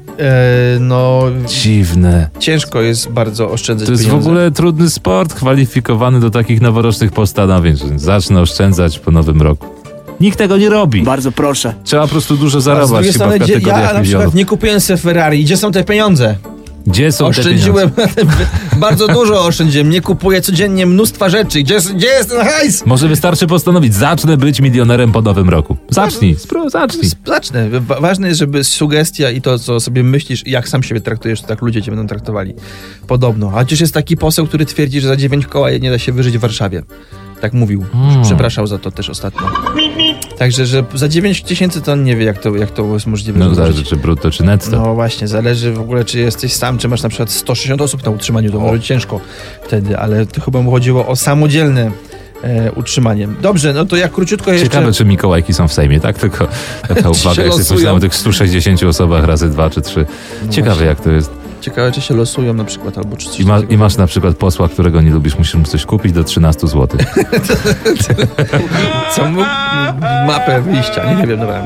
no, 0.81 1.23
dziwne. 1.47 2.28
ciężko 2.38 2.81
jest 2.81 3.09
bardzo 3.11 3.50
oszczędzać 3.50 3.87
To 3.87 3.92
jest 3.92 4.02
w 4.04 4.07
pieniądze. 4.07 4.28
ogóle 4.28 4.50
trudny 4.50 4.90
sport, 4.90 5.35
kwalifikowany 5.35 6.21
do 6.21 6.31
takich 6.31 6.61
noworocznych 6.61 7.12
postanowień, 7.12 7.76
że 7.76 7.99
zacznę 7.99 8.40
oszczędzać 8.40 8.99
po 8.99 9.11
nowym 9.11 9.42
roku. 9.42 9.66
Nikt 10.21 10.38
tego 10.38 10.57
nie 10.57 10.69
robi. 10.71 11.02
Bardzo 11.02 11.33
proszę. 11.33 11.75
Trzeba 11.85 12.02
po 12.02 12.09
prostu 12.09 12.37
dużo 12.37 12.59
A 12.59 12.61
z 12.61 12.64
zarabiać 12.64 12.90
drugiej 12.90 13.12
w 13.12 13.14
strony, 13.14 13.38
ja 13.38 13.76
na 13.76 13.83
milionów. 13.83 14.02
przykład 14.02 14.35
nie 14.35 14.45
kupiłem 14.47 14.81
sobie 14.81 14.97
Ferrari. 14.97 15.45
Gdzie 15.45 15.57
są 15.57 15.73
te 15.73 15.85
pieniądze? 15.85 16.37
Gdzie 16.87 17.12
są 17.12 17.25
te 17.25 17.31
Oszczędziłem 17.31 17.91
pieniądze? 17.91 18.47
bardzo 18.77 19.09
dużo 19.09 19.45
oszczędziłem. 19.45 19.91
Nie 19.91 20.01
kupuję 20.01 20.41
codziennie 20.41 20.87
mnóstwa 20.87 21.29
rzeczy. 21.29 21.62
Gdzie, 21.62 21.75
jest- 21.75 21.93
gdzie 21.95 22.07
jest 22.07 22.31
ten 22.31 22.47
hajs? 22.47 22.87
Może 22.87 23.09
wystarczy 23.09 23.47
postanowić, 23.47 23.95
zacznę 23.95 24.37
być 24.37 24.61
milionerem 24.61 25.12
po 25.12 25.23
nowym 25.23 25.49
roku. 25.49 25.77
Zacznij, 25.91 26.37
spró- 26.37 26.71
zacznij. 26.71 27.11
Zacznę. 27.27 27.69
Wa- 27.81 28.01
Ważne 28.01 28.29
jest, 28.29 28.41
żeby 28.41 28.65
sugestia 28.65 29.31
i 29.31 29.41
to, 29.41 29.59
co 29.59 29.81
sobie 29.81 30.03
myślisz, 30.03 30.47
jak 30.47 30.69
sam 30.69 30.83
siebie 30.83 31.01
traktujesz, 31.01 31.41
to 31.41 31.47
tak 31.47 31.62
ludzie 31.62 31.83
cię 31.83 31.91
będą 31.91 32.07
traktowali. 32.07 32.55
Podobno. 33.07 33.49
A 33.55 33.59
chociaż 33.59 33.81
jest 33.81 33.95
taki 33.95 34.17
poseł, 34.17 34.47
który 34.47 34.67
twierdzi, 34.67 35.01
że 35.01 35.09
za 35.09 35.17
9 35.17 35.47
koła 35.47 35.71
nie 35.71 35.91
da 35.91 35.99
się 35.99 36.12
wyżyć 36.12 36.39
w 36.39 36.41
Warszawie. 36.41 36.83
Tak 37.43 37.53
mówił. 37.53 37.85
Hmm. 37.93 38.23
Przepraszał 38.23 38.67
za 38.67 38.79
to 38.79 38.91
też 38.91 39.11
ostatnio. 39.11 39.41
Także, 40.39 40.67
że 40.67 40.85
za 40.95 41.09
9 41.09 41.43
tysięcy 41.43 41.81
to 41.81 41.93
on 41.93 42.05
nie 42.05 42.17
wie, 42.17 42.25
jak 42.25 42.39
to, 42.39 42.57
jak 42.57 42.71
to 42.71 42.95
jest 42.95 43.07
możliwe. 43.07 43.39
No 43.39 43.55
zależy 43.55 43.73
wyżyć. 43.73 43.89
czy 43.89 43.97
brutto, 43.97 44.31
czy 44.31 44.45
netto. 44.45 44.71
No 44.71 44.95
właśnie, 44.95 45.29
zależy 45.29 45.73
w 45.73 45.81
ogóle, 45.81 46.05
czy 46.05 46.19
jesteś 46.19 46.53
sam, 46.53 46.79
czy 46.79 46.89
masz 46.89 47.03
na 47.03 47.09
przykład 47.09 47.31
160 47.31 47.81
osób 47.81 48.05
na 48.05 48.11
utrzymaniu, 48.11 48.53
to 48.53 48.61
może 48.61 48.81
ciężko 48.81 49.21
wtedy, 49.63 49.99
ale 49.99 50.27
to 50.27 50.41
chyba 50.41 50.63
mu 50.63 50.71
chodziło 50.71 51.07
o 51.07 51.17
samodzielne 51.17 51.91
e, 52.43 52.73
utrzymanie. 52.73 53.29
Dobrze, 53.41 53.73
no 53.73 53.85
to 53.85 53.97
jak 53.97 54.13
króciutko 54.13 54.53
jeszcze... 54.53 54.69
Ciekawe, 54.69 54.93
czy 54.93 55.05
Mikołajki 55.05 55.55
są 55.55 55.69
w 55.69 55.73
Sejmie, 55.73 56.01
tak? 56.01 56.19
Tylko 56.19 56.49
taka 56.89 57.11
uwaga, 57.11 57.43
jak 57.43 57.53
sobie 57.53 57.65
pomyślałem 57.65 57.97
o 57.97 58.01
tych 58.01 58.15
160 58.15 58.83
osobach 58.83 59.25
razy 59.25 59.51
dwa 59.51 59.71
czy 59.71 59.81
trzy. 59.81 60.07
Ciekawe, 60.51 60.75
właśnie. 60.75 60.87
jak 60.87 61.01
to 61.01 61.11
jest. 61.11 61.42
Ciekawe, 61.62 61.92
czy 61.92 62.00
się 62.00 62.14
losują 62.14 62.54
na 62.54 62.64
przykład, 62.64 62.99
albo 62.99 63.16
czy 63.16 63.28
coś 63.28 63.40
I, 63.40 63.45
ma. 63.45 63.59
I 63.61 63.76
masz 63.76 63.97
na 63.97 64.07
przykład 64.07 64.37
posła, 64.37 64.69
którego 64.69 65.00
nie 65.00 65.11
lubisz, 65.11 65.38
musisz 65.38 65.54
mu 65.54 65.64
coś 65.64 65.85
kupić 65.87 66.12
do 66.12 66.25
13 66.25 66.66
zł. 66.66 66.88
Co 69.16 69.25
mógł... 69.31 69.47
Mapę 70.26 70.62
wyjścia, 70.62 71.04
nie, 71.11 71.14
nie 71.21 71.26
wiem, 71.26 71.40
dobra. 71.40 71.62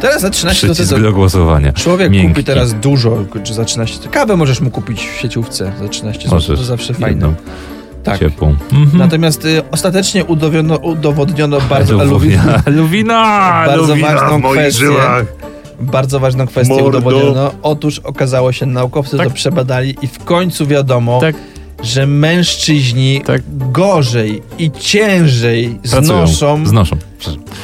Teraz 0.00 0.20
za 0.20 0.30
13 0.30 0.66
Przycisk 0.66 0.88
zł 0.90 1.02
do 1.04 1.12
głosowania. 1.12 1.72
człowiek 1.72 2.10
Miękki. 2.10 2.28
kupi 2.34 2.44
teraz 2.44 2.74
dużo, 2.74 3.24
czy 3.44 3.54
za 3.54 3.64
13 3.64 4.08
Kawę 4.08 4.36
możesz 4.36 4.60
mu 4.60 4.70
kupić 4.70 5.08
w 5.08 5.20
sieciówce 5.20 5.72
za 5.82 5.88
13 5.88 6.22
zł, 6.22 6.34
Możesz. 6.36 6.58
to 6.58 6.64
zawsze 6.64 6.94
fajne. 6.94 7.34
Tak. 8.04 8.18
ciepłą. 8.18 8.56
Mhm. 8.72 8.98
Natomiast 8.98 9.44
y, 9.44 9.62
ostatecznie 9.70 10.24
udowodniono, 10.24 10.76
udowodniono 10.76 11.58
bardzo, 11.60 12.04
Luwina. 12.04 12.62
Luwina! 12.66 13.22
bardzo 13.66 13.86
Luwina 13.86 14.14
ważną 14.14 14.38
w 14.38 14.42
moich 14.42 14.60
kwestię. 14.60 14.78
żyłach. 14.78 15.24
Bardzo 15.80 16.20
ważną 16.20 16.46
kwestię 16.46 16.74
Mordo. 16.74 16.88
udowodniono. 16.98 17.50
Otóż 17.62 17.98
okazało 17.98 18.52
się, 18.52 18.66
naukowcy 18.66 19.16
Tak. 19.16 19.28
to 19.28 19.34
przebadali 19.34 19.96
i 20.02 20.06
w 20.06 20.18
końcu 20.24 20.66
wiadomo, 20.66 21.20
Tak. 21.20 21.36
że 21.82 22.06
mężczyźni 22.06 23.22
Tak. 23.26 23.42
gorzej 23.72 24.42
i 24.58 24.70
ciężej 24.70 25.78
Pracują. 25.90 26.26
znoszą 26.26 26.66
Znoszą. 26.66 26.96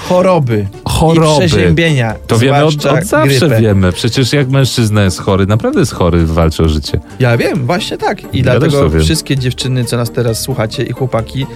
Choroby, 0.09 0.67
Choroby. 0.85 1.45
i 1.45 1.49
przeziębienia. 1.49 2.15
To 2.27 2.39
wiemy 2.39 2.65
od, 2.65 2.87
od 2.87 3.05
zawsze 3.05 3.39
grypę. 3.39 3.61
wiemy. 3.61 3.93
Przecież 3.93 4.33
jak 4.33 4.49
mężczyzna 4.51 5.03
jest 5.03 5.19
chory, 5.21 5.47
naprawdę 5.47 5.81
jest 5.81 5.93
chory, 5.93 6.27
walczy 6.27 6.63
o 6.63 6.69
życie. 6.69 7.01
Ja 7.19 7.37
wiem, 7.37 7.67
właśnie 7.67 7.97
tak. 7.99 8.35
I 8.35 8.39
Ja 8.39 8.43
dlatego 8.43 8.91
wiem. 8.91 9.03
wszystkie 9.03 9.37
dziewczyny, 9.37 9.85
co 9.85 9.97
nas 9.97 10.11
teraz 10.11 10.41
słuchacie 10.41 10.83
i 10.83 10.93
chłopaki, 10.93 11.47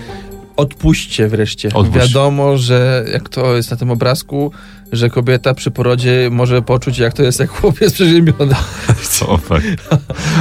odpuśćcie 0.57 1.29
wreszcie. 1.29 1.69
Odpuść. 1.75 2.07
Wiadomo, 2.07 2.59
że 2.59 3.05
jak 3.13 3.29
to 3.29 3.57
jest 3.57 3.71
na 3.71 3.77
tym 3.77 3.91
obrazku, 3.91 4.51
że 4.93 5.11
kobieta 5.11 5.55
przy 5.55 5.71
porodzie 5.71 6.29
może 6.33 6.63
poczuć, 6.63 6.99
jak 6.99 7.13
to 7.13 7.23
jest, 7.23 7.41
jak 7.41 7.51
chłopiec 7.51 7.93
przeziębiony. 7.93 8.55
Co. 9.11 9.27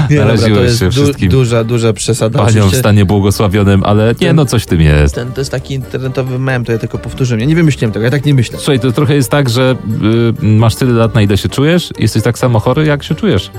Nie, 0.09 0.17
dobra, 0.17 0.25
Naraziłeś 0.25 0.57
to 0.57 0.63
jest 0.63 0.79
się 0.79 0.85
du- 0.85 0.91
wszystkim 0.91 1.29
duża, 1.29 1.63
duża 1.63 1.93
przesada. 1.93 2.39
Panią 2.39 2.51
w 2.53 2.57
Oczywiście 2.57 2.79
stanie 2.79 3.05
błogosławionym, 3.05 3.83
ale 3.83 4.15
nie, 4.21 4.33
no 4.33 4.45
coś 4.45 4.63
w 4.63 4.65
tym 4.65 4.81
jest. 4.81 5.15
ten, 5.15 5.31
to 5.31 5.41
jest 5.41 5.51
taki 5.51 5.73
internetowy 5.73 6.39
mem, 6.39 6.65
to 6.65 6.71
ja 6.71 6.77
tylko 6.77 6.97
powtórzyłem. 6.97 7.39
Ja 7.39 7.45
nie 7.45 7.55
wymyśliłem 7.55 7.91
tego, 7.91 8.05
ja 8.05 8.11
tak 8.11 8.25
nie 8.25 8.33
myślę. 8.33 8.57
Słuchaj, 8.57 8.79
to 8.79 8.91
trochę 8.91 9.15
jest 9.15 9.31
tak, 9.31 9.49
że 9.49 9.75
y, 10.41 10.45
masz 10.45 10.75
tyle 10.75 10.93
lat, 10.93 11.15
na 11.15 11.21
ile 11.21 11.37
się 11.37 11.49
czujesz, 11.49 11.89
jesteś 11.99 12.23
tak 12.23 12.37
samo 12.39 12.59
chory, 12.59 12.85
jak 12.85 13.03
się 13.03 13.15
czujesz. 13.15 13.51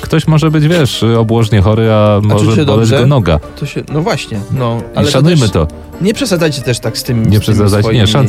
Ktoś 0.00 0.26
może 0.26 0.50
być, 0.50 0.68
wiesz, 0.68 1.02
obłożnie 1.18 1.60
chory, 1.60 1.92
a 1.92 2.20
może 2.22 2.56
się 2.56 2.64
boleć 2.64 2.66
dobrze? 2.90 2.98
go 2.98 3.06
noga. 3.06 3.40
To 3.60 3.66
się, 3.66 3.82
no 3.92 4.00
właśnie, 4.02 4.40
no. 4.52 4.82
I 5.02 5.06
szanujmy 5.06 5.40
też, 5.40 5.50
to. 5.50 5.68
Nie 6.00 6.14
przesadzajcie 6.14 6.62
też 6.62 6.80
tak 6.80 6.98
z 6.98 7.02
tym. 7.02 7.26
Nie 7.30 7.40
przesadzajcie, 7.40 7.82
swoimi... 7.82 8.00
nie, 8.00 8.06
szan- 8.06 8.28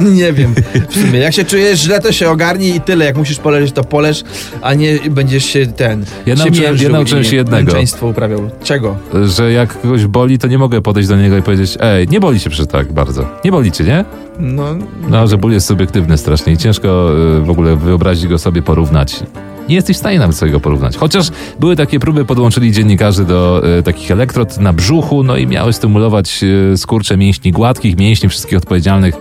Nie 0.00 0.32
wiem. 0.32 0.54
W 0.88 0.94
sumie, 0.94 1.18
jak 1.18 1.32
się 1.34 1.44
czujesz 1.44 1.80
źle, 1.80 2.00
to 2.00 2.12
się 2.12 2.30
ogarnij 2.30 2.76
i 2.76 2.80
tyle. 2.80 3.04
Jak 3.04 3.16
musisz 3.16 3.38
poleżeć, 3.38 3.72
to 3.72 3.84
poleż, 3.84 4.24
a 4.62 4.74
nie 4.74 4.98
będziesz 5.10 5.44
się 5.44 5.66
ten. 5.66 6.04
Ja 6.26 6.34
nauczyłem- 6.34 6.54
ciemiężył 6.54 6.90
ja 6.90 6.96
nauczyłem 6.96 7.24
się 7.24 7.36
jednego. 7.36 7.72
uprawiał. 8.02 8.50
Czego? 8.64 8.96
Że 9.24 9.52
jak 9.52 9.80
kogoś 9.82 10.06
boli, 10.06 10.38
to 10.38 10.46
nie 10.48 10.58
mogę 10.58 10.82
podejść 10.82 11.08
do 11.08 11.16
niego 11.16 11.36
i 11.36 11.42
powiedzieć, 11.42 11.78
ej, 11.80 12.08
nie 12.08 12.20
boli 12.20 12.40
cię 12.40 12.50
przecież 12.50 12.72
tak 12.72 12.92
bardzo. 12.92 13.26
Nie 13.44 13.50
boli 13.52 13.72
cię, 13.72 13.84
nie? 13.84 14.04
No, 14.38 14.64
No, 15.08 15.26
że 15.26 15.38
ból 15.38 15.52
jest 15.52 15.66
subiektywny 15.66 16.18
strasznie 16.18 16.52
i 16.52 16.56
ciężko 16.56 17.10
y, 17.38 17.40
w 17.40 17.50
ogóle 17.50 17.76
wyobrazić 17.76 18.26
go 18.28 18.38
sobie 18.38 18.62
porównać. 18.62 19.16
Nie 19.68 19.74
jesteś 19.74 19.96
w 19.96 20.00
stanie 20.00 20.18
nawet 20.18 20.36
sobie 20.36 20.52
go 20.52 20.60
porównać. 20.60 20.96
Chociaż 20.96 21.30
były 21.60 21.76
takie 21.76 22.00
próby, 22.00 22.24
podłączyli 22.24 22.72
dziennikarzy 22.72 23.24
do 23.24 23.62
y, 23.78 23.82
takich 23.82 24.10
elektrod 24.10 24.58
na 24.58 24.72
brzuchu, 24.72 25.22
no 25.22 25.36
i 25.36 25.46
miały 25.46 25.72
stymulować 25.72 26.40
y, 26.42 26.76
skurcze 26.76 27.16
mięśni 27.16 27.52
gładkich, 27.52 27.98
mięśni 27.98 28.28
wszystkich 28.28 28.58
odpowiedzialnych, 28.58 29.14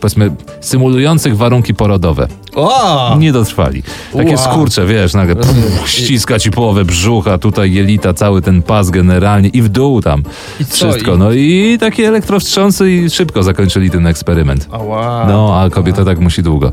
powiedzmy, 0.00 0.30
symulujących 0.60 1.36
warunki 1.36 1.74
porodowe. 1.74 2.28
O! 2.54 3.16
Nie 3.18 3.32
dotrwali. 3.32 3.82
Takie 4.16 4.30
Ua. 4.30 4.36
skurcze, 4.36 4.86
wiesz, 4.86 5.14
nagle 5.14 5.36
pff, 5.36 5.88
ściska 5.90 6.38
ci 6.38 6.50
połowę 6.50 6.84
brzucha, 6.84 7.38
tutaj 7.38 7.72
jelita, 7.72 8.14
cały 8.14 8.42
ten 8.42 8.62
pas 8.62 8.90
generalnie 8.90 9.48
i 9.48 9.62
w 9.62 9.68
dół 9.68 10.02
tam. 10.02 10.22
I 10.60 10.64
co? 10.64 10.90
Wszystko. 10.90 11.14
I... 11.14 11.18
No 11.18 11.32
i 11.32 11.76
takie 11.80 12.08
elektrowstrząsy 12.08 12.90
i 12.92 13.10
szybko 13.10 13.42
zakończyli 13.42 13.90
ten 13.90 14.06
eksperyment. 14.06 14.68
Ała. 14.72 15.26
No, 15.28 15.60
a 15.60 15.70
kobieta 15.70 16.04
tak 16.04 16.18
musi 16.20 16.42
długo. 16.42 16.72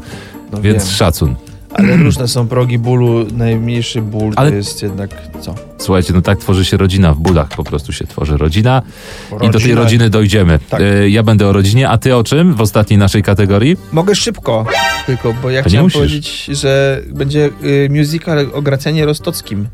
No 0.52 0.62
Więc 0.62 0.84
wiem. 0.84 0.94
szacun. 0.94 1.36
Ale 1.76 1.98
różne 2.08 2.28
są 2.28 2.48
progi 2.48 2.80
bólu. 2.80 3.26
Najmniejszy 3.34 4.02
ból 4.02 4.34
Ale- 4.36 4.50
to 4.50 4.56
jest 4.56 4.84
jednak 4.84 5.10
co? 5.42 5.56
Słuchajcie, 5.78 6.14
no 6.14 6.22
tak 6.22 6.40
tworzy 6.40 6.66
się 6.66 6.78
rodzina 6.78 7.14
w 7.14 7.18
bólach. 7.18 7.48
Po 7.48 7.64
prostu 7.64 7.94
się 7.94 8.08
tworzy 8.08 8.38
rodzina. 8.38 8.82
I 9.28 9.32
do 9.32 9.40
tej 9.40 9.52
Rodzina. 9.52 9.82
rodziny 9.82 10.10
dojdziemy. 10.10 10.60
Tak. 10.70 10.82
E, 10.82 11.10
ja 11.10 11.24
będę 11.24 11.48
o 11.48 11.54
rodzinie, 11.54 11.90
a 11.90 11.98
ty 11.98 12.16
o 12.16 12.24
czym 12.24 12.54
w 12.54 12.62
ostatniej 12.62 12.98
naszej 12.98 13.24
kategorii? 13.24 13.78
Mogę 13.92 14.16
szybko, 14.16 14.66
tylko, 15.06 15.34
bo 15.42 15.50
ja 15.50 15.64
To 15.64 15.70
chciałem 15.70 15.92
powiedzieć, 15.92 16.46
że 16.46 17.02
będzie 17.14 17.50
y, 17.64 17.90
musical 17.92 18.50
o 18.54 18.62
Gracjanie 18.62 19.06
Rostockim. 19.06 19.68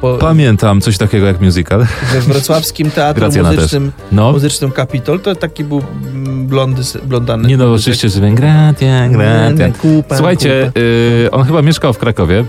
Po, 0.00 0.14
Pamiętam 0.18 0.80
coś 0.80 0.98
takiego 0.98 1.26
jak 1.26 1.40
musical. 1.40 1.86
we 2.12 2.20
wrocławskim 2.20 2.90
teatrze 2.90 3.42
muzycznym, 3.42 3.92
No. 4.12 4.32
muzycznym 4.32 4.70
Kapitol. 4.70 5.20
To 5.20 5.34
taki 5.34 5.64
był 5.64 5.82
mm, 6.02 6.46
blondy, 6.46 6.82
blondany. 7.04 7.48
Nie 7.48 7.56
no, 7.56 7.72
oczywiście, 7.72 8.08
że 8.08 8.20
wiem. 8.20 8.34
Gratian, 8.34 9.12
gratian. 9.12 9.72
Słuchajcie, 10.14 10.72
y, 11.26 11.30
on 11.30 11.44
chyba 11.44 11.62
mieszkał 11.62 11.92
w 11.92 11.98
Krakowie 11.98 12.44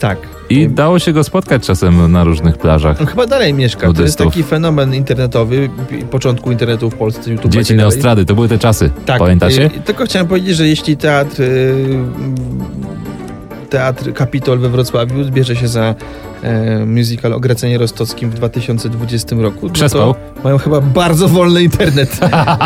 Tak. 0.00 0.18
i 0.50 0.68
dało 0.68 0.98
się 0.98 1.12
go 1.12 1.24
spotkać 1.24 1.66
czasem 1.66 2.12
na 2.12 2.24
różnych 2.24 2.58
plażach. 2.58 3.00
On 3.00 3.06
chyba 3.06 3.26
dalej 3.26 3.54
mieszka. 3.54 3.92
To 3.92 4.02
jest 4.02 4.18
taki 4.18 4.42
fenomen 4.42 4.94
internetowy, 4.94 5.70
początku 6.10 6.52
internetu 6.52 6.90
w 6.90 6.94
Polsce, 6.94 7.30
YouTube. 7.30 7.52
Dzieci 7.52 7.74
Neostrady, 7.74 8.24
to 8.24 8.34
były 8.34 8.48
te 8.48 8.58
czasy. 8.58 8.90
Tak. 9.06 9.18
Pamiętacie? 9.18 9.64
y, 9.66 9.70
Tylko 9.84 10.04
chciałem 10.04 10.28
powiedzieć, 10.28 10.56
że 10.56 10.68
jeśli 10.68 10.96
teatr 10.96 11.42
y, 11.42 11.84
Teatr 13.70 14.12
Kapitol 14.12 14.58
we 14.58 14.68
Wrocławiu 14.68 15.24
zbierze 15.24 15.56
się 15.56 15.68
za 15.68 15.94
e, 16.42 16.86
musical 16.86 17.32
o 17.32 17.40
Gracenie 17.40 17.78
Rostockim 17.78 18.30
w 18.30 18.34
2020 18.34 19.36
roku, 19.36 19.66
no 19.66 19.72
Przespał. 19.72 20.14
to 20.14 20.42
mają 20.44 20.58
chyba 20.58 20.80
bardzo 20.80 21.28
wolny 21.28 21.62
internet. 21.62 22.20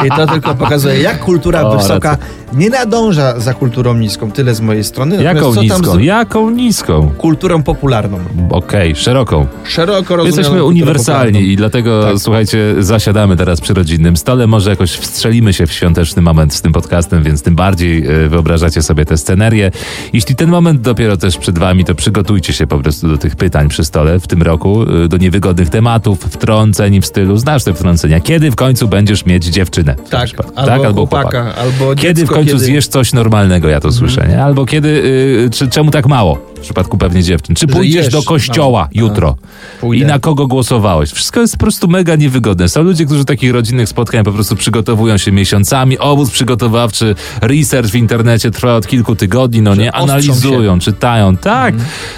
I 0.06 0.08
to 0.16 0.26
tylko 0.26 0.54
pokazuje, 0.54 1.00
jak 1.00 1.18
kultura 1.20 1.62
O, 1.62 1.76
wysoka 1.78 2.16
nie 2.52 2.70
nadąża 2.70 3.40
za 3.40 3.54
kulturą 3.54 3.94
niską. 3.94 4.30
Tyle 4.30 4.54
z 4.54 4.60
mojej 4.60 4.84
strony. 4.84 5.16
Natomiast 5.16 5.37
Jaką 5.37 5.54
co 5.54 5.68
tam 5.68 5.80
niską? 5.80 5.98
z 5.98 6.04
Jaką 6.04 6.50
niską? 6.50 7.10
kulturą 7.18 7.62
popularną? 7.62 8.18
Okej, 8.50 8.96
szeroką. 8.96 9.46
Szeroko 9.64 10.16
rozumianą 10.16 10.24
Jesteśmy 10.38 10.64
uniwersalni 10.64 11.32
popularną. 11.32 11.52
i 11.52 11.56
dlatego, 11.56 12.02
Tak. 12.02 12.18
słuchajcie, 12.18 12.74
zasiadamy 12.78 13.37
teraz 13.37 13.60
przy 13.60 13.74
rodzinnym 13.74 14.16
stole. 14.16 14.46
Może 14.46 14.70
jakoś 14.70 14.90
wstrzelimy 14.92 15.52
się 15.52 15.66
w 15.66 15.72
świąteczny 15.72 16.22
moment 16.22 16.54
z 16.54 16.62
tym 16.62 16.72
podcastem, 16.72 17.22
więc 17.22 17.42
tym 17.42 17.54
bardziej 17.56 18.06
e, 18.06 18.28
wyobrażacie 18.28 18.82
sobie 18.82 19.04
tę 19.04 19.16
scenerię. 19.18 19.70
Jeśli 20.12 20.37
ten 20.37 20.50
moment 20.50 20.80
dopiero 20.80 21.16
też 21.16 21.37
przed 21.38 21.58
wami, 21.58 21.84
to 21.84 21.94
przygotujcie 21.94 22.52
się 22.52 22.66
po 22.66 22.78
prostu 22.78 23.08
do 23.08 23.18
tych 23.18 23.37
pytań 23.37 23.63
przy 23.68 23.85
stole 23.85 24.20
w 24.20 24.27
tym 24.27 24.42
roku, 24.42 24.83
e, 25.05 25.09
do 25.09 25.16
niewygodnych 25.16 25.68
tematów, 25.68 26.20
wtrąceń 26.20 27.00
w 27.00 27.07
stylu, 27.07 27.37
znasz 27.37 27.64
te 27.64 27.74
wtrącenia. 27.74 28.20
Kiedy 28.20 28.50
w 28.50 28.57
końcu 28.57 28.88
będziesz 28.88 29.27
mieć 29.27 29.44
dziewczynę? 29.44 29.94
Tak, 30.11 30.31
albo, 30.38 30.53
tak, 30.53 30.85
albo 30.85 30.92
chłopaka, 30.94 31.42
chłopaka. 31.42 31.61
albo 31.61 31.94
Kiedy 31.94 32.14
w 32.14 32.16
dziecko, 32.16 32.35
końcu 32.35 32.53
kiedy... 32.53 32.64
zjesz 32.64 32.88
coś 32.88 33.12
normalnego, 33.12 33.68
ja 33.68 33.81
to 33.81 33.92
słyszę, 33.92 34.27
nie? 34.29 34.44
Albo 34.44 34.66
kiedy, 34.66 34.88
y, 34.88 35.50
czy, 35.50 35.68
czemu 35.68 35.90
tak 35.90 36.07
mało? 36.07 36.53
W 36.64 36.66
przypadku 36.66 36.98
pewnie 36.98 37.22
dziewczyn. 37.22 37.57
Czy 37.57 37.66
pójdziesz 37.66 38.09
do 38.09 38.22
kościoła 38.22 38.81
mało. 38.81 39.09
jutro? 39.09 39.37
I 39.94 40.05
na 40.05 40.18
kogo 40.18 40.46
głosowałeś? 40.46 41.11
Wszystko 41.11 41.40
jest 41.40 41.55
po 41.55 41.61
prostu 41.61 41.88
mega 41.88 42.16
niewygodne. 42.16 42.68
Są 42.68 42.83
ludzie, 42.83 43.07
którzy 43.07 43.24
takich 43.24 43.53
rodzinnych 43.53 43.88
spotkań 43.88 44.24
po 44.24 44.33
prostu 44.33 44.57
przygotowują 44.57 45.18
się 45.18 45.33
miesiącami. 45.33 45.98
Obóz 45.98 46.31
przygotowawczy, 46.31 47.14
research 47.40 47.90
w 47.90 47.94
internecie 47.94 48.50
trwa 48.50 48.77
od 48.77 48.87
kilku 48.87 49.16
tygodni, 49.16 49.62
no 49.62 49.74
nie? 49.74 49.92
Analizują, 49.92 50.79
czytają. 50.79 51.37
Tak, 51.37 51.74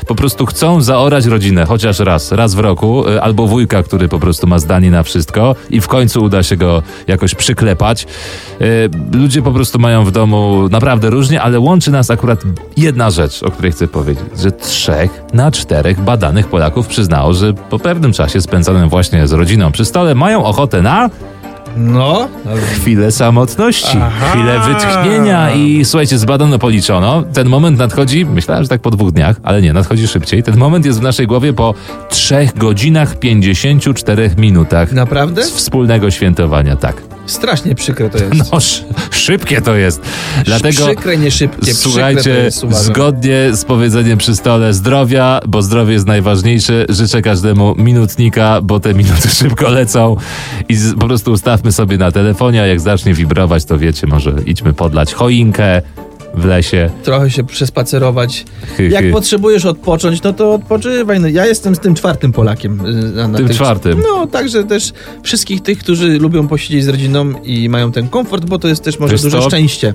po 0.06 0.14
prostu 0.14 0.46
chcą 0.46 0.82
zaorać 0.82 1.26
rodzinę, 1.26 1.64
chociaż 1.64 1.98
raz, 1.98 2.32
raz 2.32 2.54
w 2.54 2.58
roku, 2.58 3.08
y, 3.08 3.22
albo 3.22 3.46
wujka, 3.46 3.82
który 3.82 4.08
po 4.08 4.18
prostu 4.18 4.46
ma 4.46 4.58
zdanie 4.58 4.90
na 4.90 5.02
wszystko 5.02 5.54
i 5.70 5.80
w 5.80 5.88
końcu 5.88 6.22
uda 6.22 6.42
się 6.42 6.56
go 6.56 6.82
jakoś 7.06 7.34
przyklepać. 7.34 8.06
Y, 8.60 8.90
Ludzie 9.12 9.42
po 9.42 9.52
prostu 9.52 9.78
mają 9.78 10.04
w 10.04 10.10
domu 10.10 10.68
naprawdę 10.70 11.10
różnie, 11.10 11.42
ale 11.42 11.60
łączy 11.60 11.90
nas 11.90 12.10
akurat 12.10 12.42
jedna 12.76 13.10
rzecz, 13.10 13.42
o 13.42 13.50
której 13.50 13.72
chcę 13.72 13.88
powiedzieć, 13.88 14.24
że 14.40 14.52
trzech 14.52 15.22
na 15.32 15.50
czterech 15.50 16.00
badanych 16.00 16.46
Polaków 16.48 16.86
przyznało, 16.86 17.32
że 17.32 17.52
po 17.54 17.78
pewnym 17.78 18.12
czasie 18.12 18.40
spędzonym 18.40 18.88
właśnie 18.88 19.26
z 19.26 19.32
rodziną 19.32 19.72
przy 19.72 19.84
stole 19.84 20.14
mają 20.14 20.44
ochotę 20.44 20.82
na 20.82 21.10
No, 21.76 22.28
chwilę 22.74 23.12
samotności, 23.12 23.98
Aha. 24.02 24.26
chwilę 24.30 24.60
wytchnienia 24.60 25.50
i 25.50 25.84
słuchajcie, 25.84 26.18
zbadano, 26.18 26.58
policzono. 26.58 27.22
Ten 27.22 27.48
moment 27.48 27.78
nadchodzi, 27.78 28.26
myślałem, 28.26 28.64
że 28.64 28.68
tak 28.68 28.80
po 28.80 28.90
dwóch 28.90 29.12
dniach, 29.12 29.36
ale 29.42 29.62
nie, 29.62 29.72
nadchodzi 29.72 30.08
szybciej. 30.08 30.42
Ten 30.42 30.56
moment 30.56 30.86
jest 30.86 31.00
w 31.00 31.02
naszej 31.02 31.26
głowie 31.26 31.52
po 31.52 31.74
3 32.08 32.48
godzinach 32.56 33.18
54 33.18 34.30
minutach 34.38 34.92
naprawdę? 34.92 35.44
z 35.44 35.50
wspólnego 35.50 36.10
świętowania, 36.10 36.76
tak. 36.76 37.15
Strasznie 37.26 37.74
przykre 37.74 38.10
to 38.10 38.18
jest. 38.18 38.32
No, 38.52 38.56
sz- 38.56 38.84
szybkie 39.10 39.60
to 39.60 39.74
jest. 39.76 40.00
Dlatego 40.44 40.86
Przykre, 40.86 41.16
nie 41.16 41.30
szybkie. 41.30 41.74
Słuchajcie, 41.74 42.30
jest, 42.30 42.64
zgodnie 42.70 43.50
z 43.52 43.64
powiedzeniem 43.64 44.18
przy 44.18 44.36
stole 44.36 44.74
zdrowia, 44.74 45.40
bo 45.48 45.62
zdrowie 45.62 45.92
jest 45.92 46.06
najważniejsze. 46.06 46.84
Życzę 46.88 47.22
każdemu 47.22 47.74
minutnika, 47.78 48.60
bo 48.62 48.80
te 48.80 48.94
minuty 48.94 49.28
szybko 49.40 49.68
lecą 49.70 50.16
i 50.68 50.76
po 51.00 51.06
prostu 51.06 51.32
ustawmy 51.32 51.72
sobie 51.72 51.98
na 51.98 52.12
telefonie, 52.12 52.62
a 52.62 52.66
jak 52.66 52.80
zacznie 52.80 53.14
wibrować, 53.14 53.64
to 53.64 53.78
wiecie, 53.78 54.06
może 54.06 54.34
idźmy 54.46 54.72
podlać 54.72 55.14
choinkę 55.14 55.82
w 56.36 56.44
lesie. 56.44 56.90
Trochę 57.02 57.30
się 57.30 57.44
przespacerować. 57.44 58.44
Hy, 58.76 58.88
Jak 58.88 59.04
hy. 59.04 59.10
potrzebujesz 59.12 59.64
odpocząć, 59.64 60.22
no 60.22 60.32
to 60.32 60.54
odpoczywaj. 60.54 61.20
No, 61.20 61.28
ja 61.28 61.46
jestem 61.46 61.74
z 61.74 61.78
tym 61.78 61.94
czwartym 61.94 62.32
Polakiem. 62.32 62.86
y, 62.86 62.92
Na, 63.12 63.28
na 63.28 63.38
Tym 63.38 63.46
tych- 63.48 63.56
czwartym. 63.56 64.02
No, 64.08 64.26
także 64.26 64.64
też 64.64 64.92
wszystkich 65.22 65.62
tych, 65.62 65.78
którzy 65.78 66.18
lubią 66.18 66.48
posiedzieć 66.48 66.84
z 66.84 66.88
rodziną 66.88 67.32
i 67.44 67.68
mają 67.68 67.92
ten 67.92 68.08
komfort, 68.08 68.44
bo 68.44 68.58
to 68.58 68.68
jest 68.68 68.84
też 68.84 68.98
może 68.98 69.12
Wiesz 69.12 69.22
duże 69.22 69.38
co? 69.38 69.48
szczęście. 69.48 69.94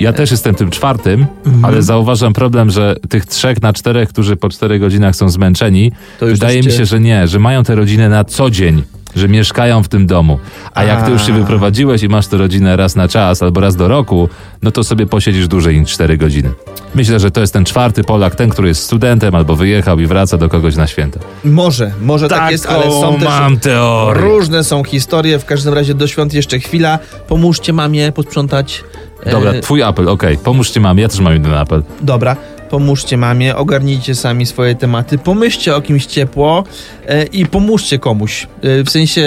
Ja 0.00 0.12
też 0.12 0.30
jestem 0.30 0.54
tym 0.54 0.70
czwartym, 0.70 1.26
Mhm. 1.46 1.64
ale 1.64 1.82
zauważam 1.82 2.32
problem, 2.32 2.70
że 2.70 2.96
tych 3.08 3.26
trzech 3.26 3.62
na 3.62 3.72
czterech, 3.72 4.08
którzy 4.08 4.36
po 4.36 4.48
czterech 4.48 4.80
godzinach 4.80 5.16
są 5.16 5.28
zmęczeni, 5.28 5.92
wydaje 6.20 6.62
mi 6.62 6.72
się, 6.72 6.84
że 6.86 7.00
nie, 7.00 7.28
że 7.28 7.38
mają 7.38 7.64
te 7.64 7.74
rodziny 7.74 8.08
na 8.08 8.24
co 8.24 8.50
dzień. 8.50 8.82
Że 9.16 9.28
mieszkają 9.28 9.82
w 9.82 9.88
tym 9.88 10.06
domu. 10.06 10.38
A 10.74 10.84
jak 10.84 11.04
ty 11.04 11.10
już 11.10 11.26
się 11.26 11.32
wyprowadziłeś 11.32 12.02
i 12.02 12.08
masz 12.08 12.26
tę 12.26 12.36
rodzinę 12.36 12.76
raz 12.76 12.96
na 12.96 13.08
czas 13.08 13.42
albo 13.42 13.60
raz 13.60 13.76
do 13.76 13.88
roku, 13.88 14.28
no 14.62 14.70
to 14.70 14.84
sobie 14.84 15.06
posiedzisz 15.06 15.48
dłużej 15.48 15.80
niż 15.80 15.90
4 15.92 16.16
godziny. 16.18 16.50
Myślę, 16.94 17.20
że 17.20 17.30
to 17.30 17.40
jest 17.40 17.52
ten 17.52 17.64
czwarty 17.64 18.04
Polak, 18.04 18.34
ten, 18.34 18.50
który 18.50 18.68
jest 18.68 18.82
studentem 18.82 19.34
albo 19.34 19.56
wyjechał 19.56 20.00
i 20.00 20.06
wraca 20.06 20.38
do 20.38 20.48
kogoś 20.48 20.76
na 20.76 20.86
święta. 20.86 21.20
Może, 21.44 21.92
może 22.02 22.28
tak 22.28 22.50
jest, 22.50 22.66
ale 22.66 22.84
są 22.90 23.14
też... 23.14 23.24
mam 23.24 23.58
teorię. 23.58 24.20
Różne 24.22 24.64
są 24.64 24.84
historie, 24.84 25.38
w 25.38 25.44
każdym 25.44 25.74
razie 25.74 25.94
do 25.94 26.06
świąt 26.06 26.34
jeszcze 26.34 26.58
chwila. 26.58 26.98
Pomóżcie 27.28 27.72
mamie 27.72 28.12
posprzątać. 28.12 28.84
e, 29.24 29.30
Dobra, 29.30 29.52
twój 29.62 29.82
apel, 29.82 30.08
okej. 30.08 30.38
Pomóżcie 30.38 30.80
mamie, 30.80 31.02
ja 31.02 31.08
też 31.08 31.20
mam 31.20 31.32
jeden 31.32 31.54
apel. 31.54 31.82
Dobra, 32.00 32.36
pomóżcie 32.72 33.16
mamie, 33.16 33.56
ogarnijcie 33.56 34.14
sami 34.14 34.46
swoje 34.46 34.74
tematy, 34.74 35.18
pomyślcie 35.18 35.76
o 35.76 35.80
kimś 35.80 36.06
ciepło 36.06 36.64
e, 37.06 37.24
i 37.24 37.46
pomóżcie 37.46 37.98
komuś. 37.98 38.46
E, 38.62 38.84
w 38.84 38.90
sensie 38.90 39.24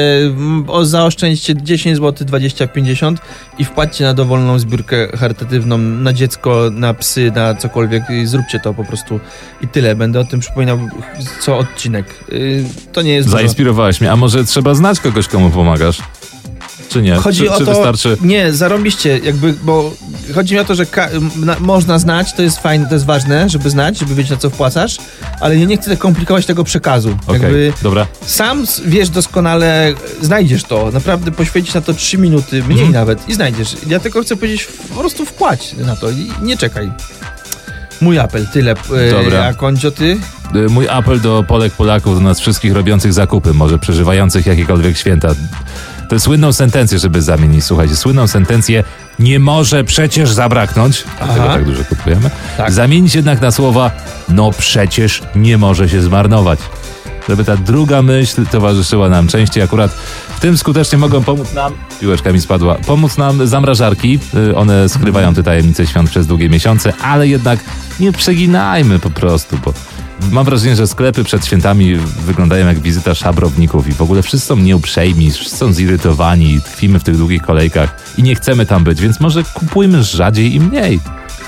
zaoszczędźcie 0.83 1.55
10 1.55 1.97
zł, 1.97 2.27
20, 2.27 2.67
50 2.67 3.19
i 3.57 3.65
wpłaccie 3.65 4.03
na 4.03 4.13
dowolną 4.13 4.59
zbiórkę 4.59 5.07
charytatywną 5.17 5.77
na 5.77 6.13
dziecko, 6.13 6.69
na 6.71 6.93
psy, 6.93 7.31
na 7.35 7.55
cokolwiek. 7.55 8.03
I 8.09 8.25
zróbcie 8.25 8.59
to 8.59 8.73
po 8.73 8.83
prostu 8.83 9.19
i 9.61 9.67
tyle. 9.67 9.95
Będę 9.95 10.19
o 10.19 10.23
tym 10.23 10.39
przypominał 10.39 10.79
co 11.39 11.57
odcinek. 11.57 12.05
E, 12.31 12.35
to 12.93 13.01
nie 13.01 13.13
jest 13.13 13.27
dużo. 13.27 13.37
Zainspirowałeś 13.37 14.01
mnie. 14.01 14.11
A 14.11 14.15
może 14.15 14.45
trzeba 14.45 14.73
znać 14.73 14.99
kogoś, 14.99 15.27
komu 15.27 15.49
pomagasz? 15.49 15.97
Czy 16.89 17.01
nie? 17.01 17.15
Chodzi 17.15 17.43
czy, 17.43 17.51
o 17.51 17.57
czy 17.57 17.65
to, 17.65 17.71
wystarczy... 17.71 18.17
nie, 18.21 18.53
zarobiście, 18.53 19.19
jakby, 19.23 19.53
bo 19.63 19.91
chodzi 20.33 20.53
mi 20.53 20.59
o 20.59 20.65
to, 20.65 20.75
że 20.75 20.85
na, 21.35 21.55
można 21.59 21.99
znać, 21.99 22.33
to 22.33 22.41
jest 22.41 22.59
fajne, 22.59 22.87
to 22.87 22.93
jest 22.93 23.05
ważne, 23.05 23.49
żeby 23.49 23.69
znać, 23.69 23.99
żeby 23.99 24.15
wiedzieć 24.15 24.31
na 24.31 24.37
co 24.37 24.49
wpłacasz, 24.49 24.97
ale 25.39 25.57
ja 25.57 25.65
nie 25.65 25.77
chcę 25.77 25.97
komplikować 25.97 26.45
tego 26.45 26.63
przekazu. 26.63 27.17
Okej, 27.27 27.41
Jakby 27.41 27.73
dobra. 27.83 28.07
sam 28.25 28.65
wiesz 28.85 29.09
doskonale, 29.09 29.93
znajdziesz 30.21 30.63
to, 30.63 30.91
naprawdę 30.93 31.31
poświęcić 31.31 31.73
na 31.75 31.81
to 31.81 31.93
3 31.93 32.17
minuty, 32.17 32.63
mniej 32.63 32.71
Mhm. 32.85 32.91
nawet 32.91 33.29
i 33.29 33.33
znajdziesz. 33.33 33.75
Ja 33.87 33.99
tylko 33.99 34.21
chcę 34.21 34.35
powiedzieć, 34.35 34.67
po 34.93 34.99
prostu 34.99 35.25
wpłać 35.25 35.75
na 35.85 35.95
to 35.95 36.09
i 36.09 36.31
nie 36.41 36.57
czekaj. 36.57 36.91
Mój 38.01 38.19
apel, 38.19 38.47
tyle. 38.53 38.71
E, 38.71 39.11
Dobra. 39.23 39.43
A 39.45 39.53
Kondzio, 39.53 39.91
ty? 39.91 40.17
Y, 40.55 40.69
Mój 40.69 40.89
apel 40.89 41.21
do 41.21 41.43
Polek, 41.47 41.73
Polaków, 41.73 42.15
do 42.15 42.21
nas 42.21 42.39
wszystkich 42.39 42.73
robiących 42.73 43.13
zakupy, 43.13 43.53
może 43.53 43.79
przeżywających 43.79 44.45
jakiekolwiek 44.45 44.97
święta. 44.97 45.29
Tę 46.09 46.19
słynną 46.19 46.53
sentencję, 46.53 46.99
żeby 46.99 47.21
zamienić, 47.21 47.63
słuchajcie, 47.63 47.95
słynną 47.95 48.27
sentencję 48.27 48.83
nie 49.19 49.39
może 49.39 49.83
przecież 49.83 50.31
zabraknąć, 50.31 51.03
dlatego 51.17 51.43
Aha. 51.43 51.53
tak 51.53 51.65
dużo 51.65 51.83
kupujemy, 51.85 52.29
Tak. 52.57 52.71
zamienić 52.71 53.15
jednak 53.15 53.41
na 53.41 53.51
słowa 53.51 53.91
no 54.29 54.51
przecież 54.57 55.21
nie 55.35 55.57
może 55.57 55.89
się 55.89 56.01
zmarnować. 56.01 56.59
Żeby 57.29 57.43
ta 57.43 57.57
druga 57.57 58.01
myśl 58.01 58.45
towarzyszyła 58.45 59.09
nam 59.09 59.27
częściej. 59.27 59.63
Akurat 59.63 59.91
w 60.35 60.39
tym 60.39 60.57
skutecznie 60.57 60.97
mogą 60.97 61.23
pomóc 61.23 61.53
nam, 61.53 61.73
piłeczka 61.99 62.31
mi 62.31 62.41
spadła, 62.41 62.75
pomóc 62.75 63.17
nam 63.17 63.47
zamrażarki. 63.47 64.19
Y, 64.49 64.55
One 64.55 64.89
skrywają 64.89 65.33
te 65.33 65.43
tajemnice 65.43 65.87
świąt 65.87 66.09
przez 66.09 66.27
długie 66.27 66.49
miesiące, 66.49 66.93
ale 67.01 67.27
jednak 67.27 67.59
nie 67.99 68.11
przeginajmy 68.11 68.99
po 68.99 69.09
prostu, 69.09 69.57
bo 69.65 69.73
mam 70.31 70.45
wrażenie, 70.45 70.75
że 70.75 70.87
sklepy 70.87 71.23
przed 71.23 71.45
świętami 71.45 71.95
wyglądają 71.97 72.67
jak 72.67 72.79
wizyta 72.79 73.15
szabrowników 73.15 73.87
i 73.87 73.93
w 73.93 74.01
ogóle 74.01 74.21
wszyscy 74.21 74.47
są 74.47 74.55
nieuprzejmi, 74.55 75.31
wszyscy 75.31 75.57
są 75.57 75.73
zirytowani, 75.73 76.61
tkwimy 76.61 76.99
w 76.99 77.03
tych 77.03 77.17
długich 77.17 77.41
kolejkach 77.41 77.95
i 78.17 78.23
nie 78.23 78.35
chcemy 78.35 78.65
tam 78.65 78.83
być, 78.83 79.01
więc 79.01 79.19
może 79.19 79.43
kupujmy 79.43 80.03
rzadziej 80.03 80.55
i 80.55 80.59
mniej. 80.59 80.99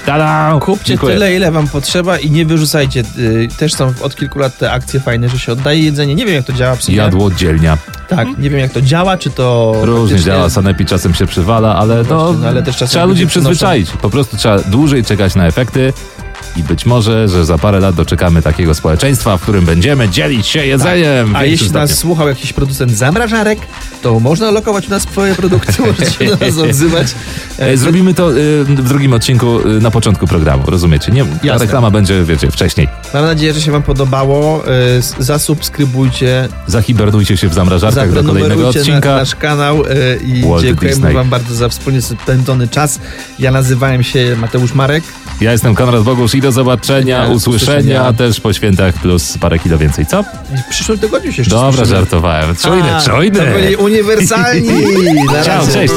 Tada! 0.06 0.60
Kupcie 0.60 0.86
Dziękuję. 0.86 1.14
tyle, 1.14 1.36
ile 1.36 1.52
wam 1.52 1.68
potrzeba 1.68 2.18
i 2.18 2.32
nie 2.32 2.46
wyrzucajcie. 2.46 3.04
Y, 3.18 3.48
też 3.58 3.74
są 3.74 3.94
od 4.02 4.16
kilku 4.16 4.40
lat 4.40 4.58
te 4.58 4.72
akcje 4.72 5.00
fajne, 5.00 5.30
że 5.30 5.40
się 5.40 5.52
oddaje 5.52 5.84
jedzenie. 5.84 6.16
Nie 6.16 6.26
wiem, 6.26 6.36
jak 6.36 6.46
to 6.46 6.54
działa 6.54 6.76
w 6.76 6.84
sumie. 6.84 6.98
Jadło 6.98 7.32
dzielnia. 7.32 7.78
Tak, 8.08 8.28
nie 8.38 8.50
wiem 8.50 8.60
jak 8.60 8.72
to 8.72 8.82
działa, 8.82 9.18
czy 9.18 9.30
to. 9.30 9.76
Różnie 9.82 10.20
działa, 10.20 10.50
sanepid 10.50 10.90
czasem 10.90 11.14
się 11.14 11.26
przywala, 11.26 11.76
ale 11.76 12.04
no, 12.10 12.26
Właśnie, 12.26 12.42
no 12.42 12.48
ale 12.48 12.64
też 12.64 12.76
trzeba 12.76 13.06
ludzi 13.06 13.28
przyzwyczaić. 13.28 13.90
Po 14.02 14.10
prostu 14.10 14.38
trzeba 14.38 14.60
dłużej 14.60 15.04
czekać 15.04 15.36
na 15.36 15.48
efekty 15.48 15.94
i 16.58 16.64
być 16.64 16.86
może, 16.86 17.28
że 17.28 17.46
za 17.46 17.58
parę 17.58 17.80
lat 17.80 17.96
doczekamy 17.96 18.42
takiego 18.42 18.76
społeczeństwa, 18.76 19.38
w 19.38 19.42
którym 19.42 19.66
będziemy 19.66 20.10
dzielić 20.10 20.48
się 20.48 20.66
jedzeniem. 20.66 21.36
A 21.36 21.40
w 21.40 21.42
jeśli 21.42 21.58
większym 21.58 21.82
nas 21.82 21.90
stopniu. 21.90 22.02
słuchał 22.02 22.28
jakiś 22.28 22.54
producent 22.54 22.92
zamrażarek, 22.92 23.60
to 24.02 24.20
można 24.20 24.52
lokować 24.52 24.88
u 24.88 24.90
nas 24.90 25.02
swoje 25.04 25.36
produkty, 25.36 25.74
możecie 25.82 26.12
się 26.12 26.26
do 26.26 26.46
nas 26.46 26.58
odzywać. 26.70 27.08
E, 27.58 27.78
Zrobimy 27.78 28.14
to 28.14 28.32
y, 28.32 28.66
w 28.66 28.84
drugim 28.90 29.14
odcinku 29.14 29.60
y, 29.60 29.82
na 29.82 29.92
początku 29.92 30.28
programu, 30.28 30.64
rozumiecie? 30.68 31.12
Nie, 31.12 31.26
ta 31.26 31.30
Jasne. 31.44 31.66
reklama 31.66 31.92
będzie, 31.92 32.24
wiecie, 32.24 32.52
wcześniej. 32.52 32.88
Mam 33.14 33.26
nadzieję, 33.26 33.54
że 33.54 33.62
się 33.62 33.72
wam 33.72 33.84
podobało. 33.84 34.64
Zasubskrybujcie, 35.20 36.50
Zahibernujcie 36.68 37.38
się 37.38 37.50
w 37.50 37.54
zamrażarkach 37.54 38.14
do 38.14 38.24
kolejnego 38.24 38.68
odcinka. 38.68 39.10
Na, 39.10 39.18
nasz 39.18 39.36
kanał 39.36 39.84
i 40.26 40.42
Walt 40.50 40.62
dziękujemy 40.62 40.96
Disney. 40.96 41.14
wam 41.14 41.30
bardzo 41.30 41.56
za 41.56 41.70
wspólnie 41.70 42.02
spędzony 42.02 42.68
czas. 42.68 43.00
Ja 43.40 43.52
nazywałem 43.52 44.04
się 44.04 44.36
Mateusz 44.42 44.74
Marek. 44.74 45.04
Ja 45.42 45.52
jestem 45.52 45.76
Konrad 45.76 46.04
Bogusz 46.04 46.36
i 46.36 46.42
do 46.42 46.47
zobaczenia, 46.52 47.28
Nie, 47.28 47.34
usłyszenia, 47.34 48.14
też 48.14 48.40
po 48.40 48.54
świętach 48.54 48.96
plus 48.96 49.38
parę 49.38 49.60
kilo 49.60 49.78
więcej, 49.78 50.06
co? 50.06 50.24
W 50.68 50.70
przyszłym 50.70 51.00
tygodniu 51.00 51.32
się 51.32 51.42
jeszcze 51.42 51.56
Dobra, 51.56 51.86
żartowałem. 51.86 52.56
Czujny, 52.56 52.90
czujny. 53.06 53.40
To 53.40 53.46
byli 53.46 53.76
uniwersalni. 53.76 54.70
Ciao, 55.46 55.68
cześć. 55.74 55.94